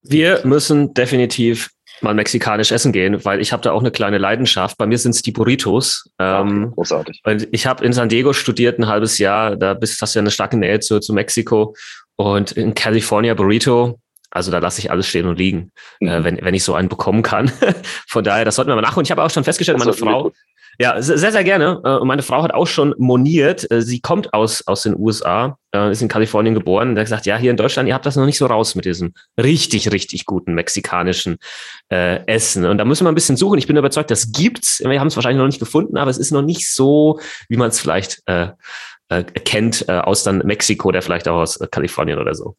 [0.02, 1.70] Wir müssen definitiv
[2.02, 4.76] mal mexikanisch essen gehen, weil ich habe da auch eine kleine Leidenschaft.
[4.76, 6.10] Bei mir sind es die Burritos.
[6.18, 7.22] Ähm, großartig.
[7.24, 9.56] Und ich habe in San Diego studiert ein halbes Jahr.
[9.56, 11.74] Da bist, hast du ja eine starke Nähe zu, zu Mexiko.
[12.16, 13.98] Und in California Burrito,
[14.30, 16.10] also da lasse ich alles stehen und liegen, äh, mhm.
[16.10, 17.50] äh, wenn, wenn ich so einen bekommen kann.
[18.08, 19.04] Von daher, das sollten wir mal nachholen.
[19.04, 20.32] Ich habe auch schon festgestellt, meine Frau,
[20.80, 21.80] ja, sehr, sehr gerne.
[21.84, 23.70] Äh, und meine Frau hat auch schon moniert.
[23.70, 25.56] Äh, sie kommt aus, aus den USA,
[25.90, 28.26] ist in Kalifornien geboren und hat gesagt, ja, hier in Deutschland, ihr habt das noch
[28.26, 31.38] nicht so raus mit diesem richtig, richtig guten mexikanischen
[31.90, 32.64] äh, Essen.
[32.64, 33.58] Und da müssen wir ein bisschen suchen.
[33.58, 34.80] Ich bin überzeugt, das gibt's.
[34.84, 37.70] Wir haben es wahrscheinlich noch nicht gefunden, aber es ist noch nicht so, wie man
[37.70, 38.50] es vielleicht äh,
[39.20, 42.56] äh, kennt äh, aus dann Mexiko, der vielleicht auch aus äh, Kalifornien oder so.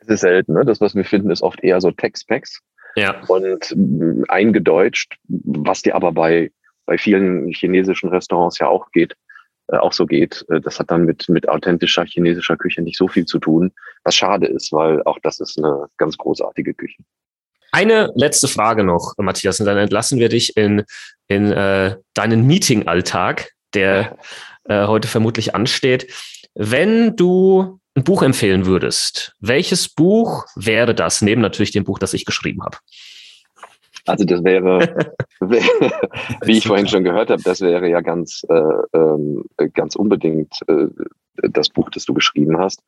[0.00, 0.64] Es ist selten, ne?
[0.64, 2.60] Das, was wir finden, ist oft eher so Tex-Mex.
[2.96, 3.22] Ja.
[3.26, 6.50] Und äh, eingedeutscht, was dir aber bei,
[6.86, 9.14] bei vielen chinesischen Restaurants ja auch geht,
[9.68, 10.44] äh, auch so geht.
[10.48, 13.72] Äh, das hat dann mit, mit authentischer chinesischer Küche nicht so viel zu tun,
[14.04, 17.02] was schade ist, weil auch das ist eine ganz großartige Küche.
[17.72, 20.84] Eine letzte Frage noch, Matthias, und dann entlassen wir dich in,
[21.26, 24.16] in äh, deinen Meeting-Alltag, der
[24.64, 26.12] äh, heute vermutlich ansteht.
[26.54, 32.14] Wenn du ein Buch empfehlen würdest, welches Buch wäre das, neben natürlich dem Buch, das
[32.14, 32.78] ich geschrieben habe?
[34.06, 35.06] Also das wäre,
[35.40, 40.88] wie ich vorhin schon gehört habe, das wäre ja ganz, äh, äh, ganz unbedingt äh,
[41.48, 42.82] das Buch, das du geschrieben hast.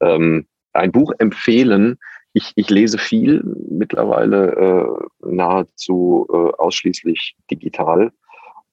[0.00, 1.98] Ähm, ein Buch empfehlen.
[2.32, 8.12] Ich, ich lese viel, mittlerweile äh, nahezu äh, ausschließlich digital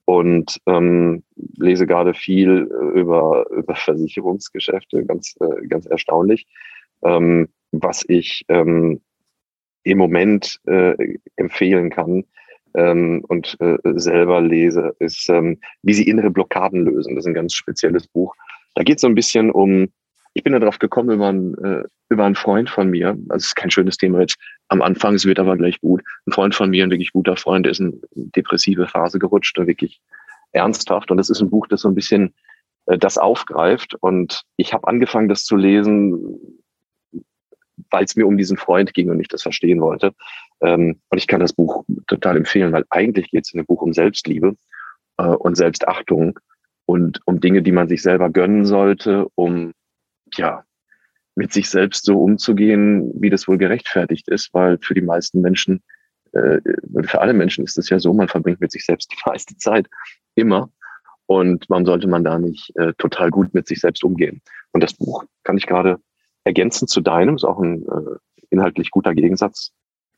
[0.05, 1.23] und ähm,
[1.57, 6.45] lese gerade viel äh, über, über Versicherungsgeschäfte, ganz, äh, ganz erstaunlich.
[7.03, 9.01] Ähm, was ich ähm,
[9.83, 10.95] im Moment äh,
[11.35, 12.23] empfehlen kann
[12.75, 17.15] ähm, und äh, selber lese, ist, ähm, wie sie innere Blockaden lösen.
[17.15, 18.35] Das ist ein ganz spezielles Buch.
[18.75, 19.89] Da geht es so ein bisschen um
[20.33, 23.09] ich bin darauf gekommen über einen, äh, über einen Freund von mir.
[23.29, 26.01] Also es ist kein schönes Thema jetzt am Anfang, es wird aber gleich gut.
[26.25, 30.01] Ein Freund von mir, ein wirklich guter Freund, ist in depressive Phase gerutscht und wirklich
[30.51, 31.11] ernsthaft.
[31.11, 32.33] Und das ist ein Buch, das so ein bisschen
[32.87, 33.95] äh, das aufgreift.
[33.99, 36.39] Und ich habe angefangen, das zu lesen,
[37.91, 40.13] weil es mir um diesen Freund ging und ich das verstehen wollte.
[40.61, 43.81] Ähm, und ich kann das Buch total empfehlen, weil eigentlich geht es in dem Buch
[43.81, 44.55] um Selbstliebe
[45.17, 46.39] äh, und Selbstachtung
[46.85, 49.73] und um Dinge, die man sich selber gönnen sollte, um
[50.37, 50.63] ja,
[51.35, 55.83] mit sich selbst so umzugehen, wie das wohl gerechtfertigt ist, weil für die meisten Menschen,
[56.33, 56.59] äh,
[57.03, 59.87] für alle Menschen ist es ja so, man verbringt mit sich selbst die meiste Zeit
[60.35, 60.69] immer.
[61.25, 64.41] Und warum sollte man da nicht äh, total gut mit sich selbst umgehen?
[64.71, 65.99] Und das Buch kann ich gerade
[66.43, 68.17] ergänzend zu deinem, ist auch ein äh,
[68.49, 69.71] inhaltlich guter Gegensatz,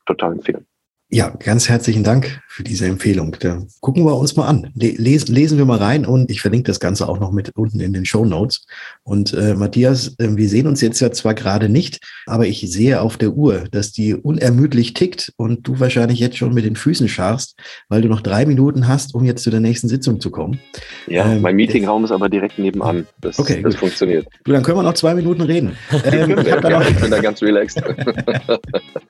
[0.04, 0.66] total empfehlen.
[1.08, 3.36] Ja, ganz herzlichen Dank für diese Empfehlung.
[3.38, 4.72] Da gucken wir uns mal an.
[4.74, 7.92] Lesen, lesen wir mal rein und ich verlinke das Ganze auch noch mit unten in
[7.92, 8.66] den Show Notes.
[9.04, 13.00] Und äh, Matthias, äh, wir sehen uns jetzt ja zwar gerade nicht, aber ich sehe
[13.00, 17.08] auf der Uhr, dass die unermüdlich tickt und du wahrscheinlich jetzt schon mit den Füßen
[17.08, 17.54] scharfst,
[17.88, 20.58] weil du noch drei Minuten hast, um jetzt zu der nächsten Sitzung zu kommen.
[21.06, 23.06] Ja, ähm, mein Meetingraum ist aber direkt nebenan.
[23.20, 24.26] Das, okay, das funktioniert.
[24.42, 25.76] Du, dann können wir noch zwei Minuten reden.
[26.06, 27.82] Ähm, ich, ich bin da ganz relaxed.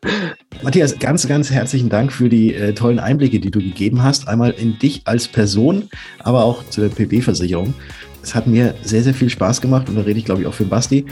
[0.63, 4.29] Matthias, ganz, ganz herzlichen Dank für die äh, tollen Einblicke, die du gegeben hast.
[4.29, 5.89] Einmal in dich als Person,
[6.21, 7.75] aber auch zur PB-Versicherung.
[8.23, 10.55] Es hat mir sehr, sehr viel Spaß gemacht und da rede ich, glaube ich, auch
[10.55, 11.07] für Basti.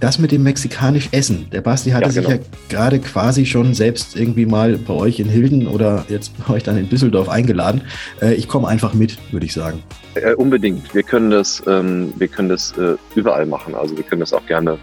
[0.00, 1.50] Das mit dem mexikanisch Essen.
[1.52, 2.30] Der Basti hatte ja, genau.
[2.30, 6.54] sich ja gerade quasi schon selbst irgendwie mal bei euch in Hilden oder jetzt bei
[6.54, 7.82] euch dann in Düsseldorf eingeladen.
[8.22, 9.82] Äh, ich komme einfach mit, würde ich sagen.
[10.14, 10.94] Äh, unbedingt.
[10.94, 13.74] Wir können das, ähm, wir können das äh, überall machen.
[13.74, 14.78] Also wir können das auch gerne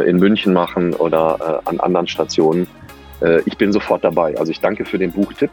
[0.00, 2.66] in München machen oder äh, an anderen Stationen.
[3.20, 4.36] Äh, ich bin sofort dabei.
[4.38, 5.50] Also ich danke für den Buchtipp.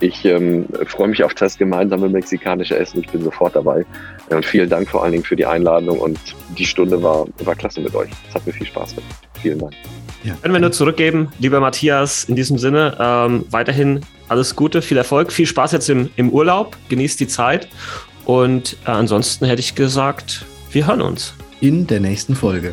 [0.00, 3.00] Ich ähm, freue mich auf das gemeinsame mexikanische Essen.
[3.00, 3.86] Ich bin sofort dabei.
[4.28, 6.18] Und vielen Dank vor allen Dingen für die Einladung und
[6.58, 8.10] die Stunde war, war klasse mit euch.
[8.28, 9.28] Es hat mir viel Spaß gemacht.
[9.40, 9.72] Vielen Dank.
[10.24, 10.34] Ja.
[10.40, 15.30] Können wir nur zurückgeben, lieber Matthias, in diesem Sinne, ähm, weiterhin alles Gute, viel Erfolg,
[15.30, 17.68] viel Spaß jetzt im, im Urlaub, genießt die Zeit
[18.24, 21.34] und äh, ansonsten hätte ich gesagt, wir hören uns.
[21.60, 22.72] In der nächsten Folge.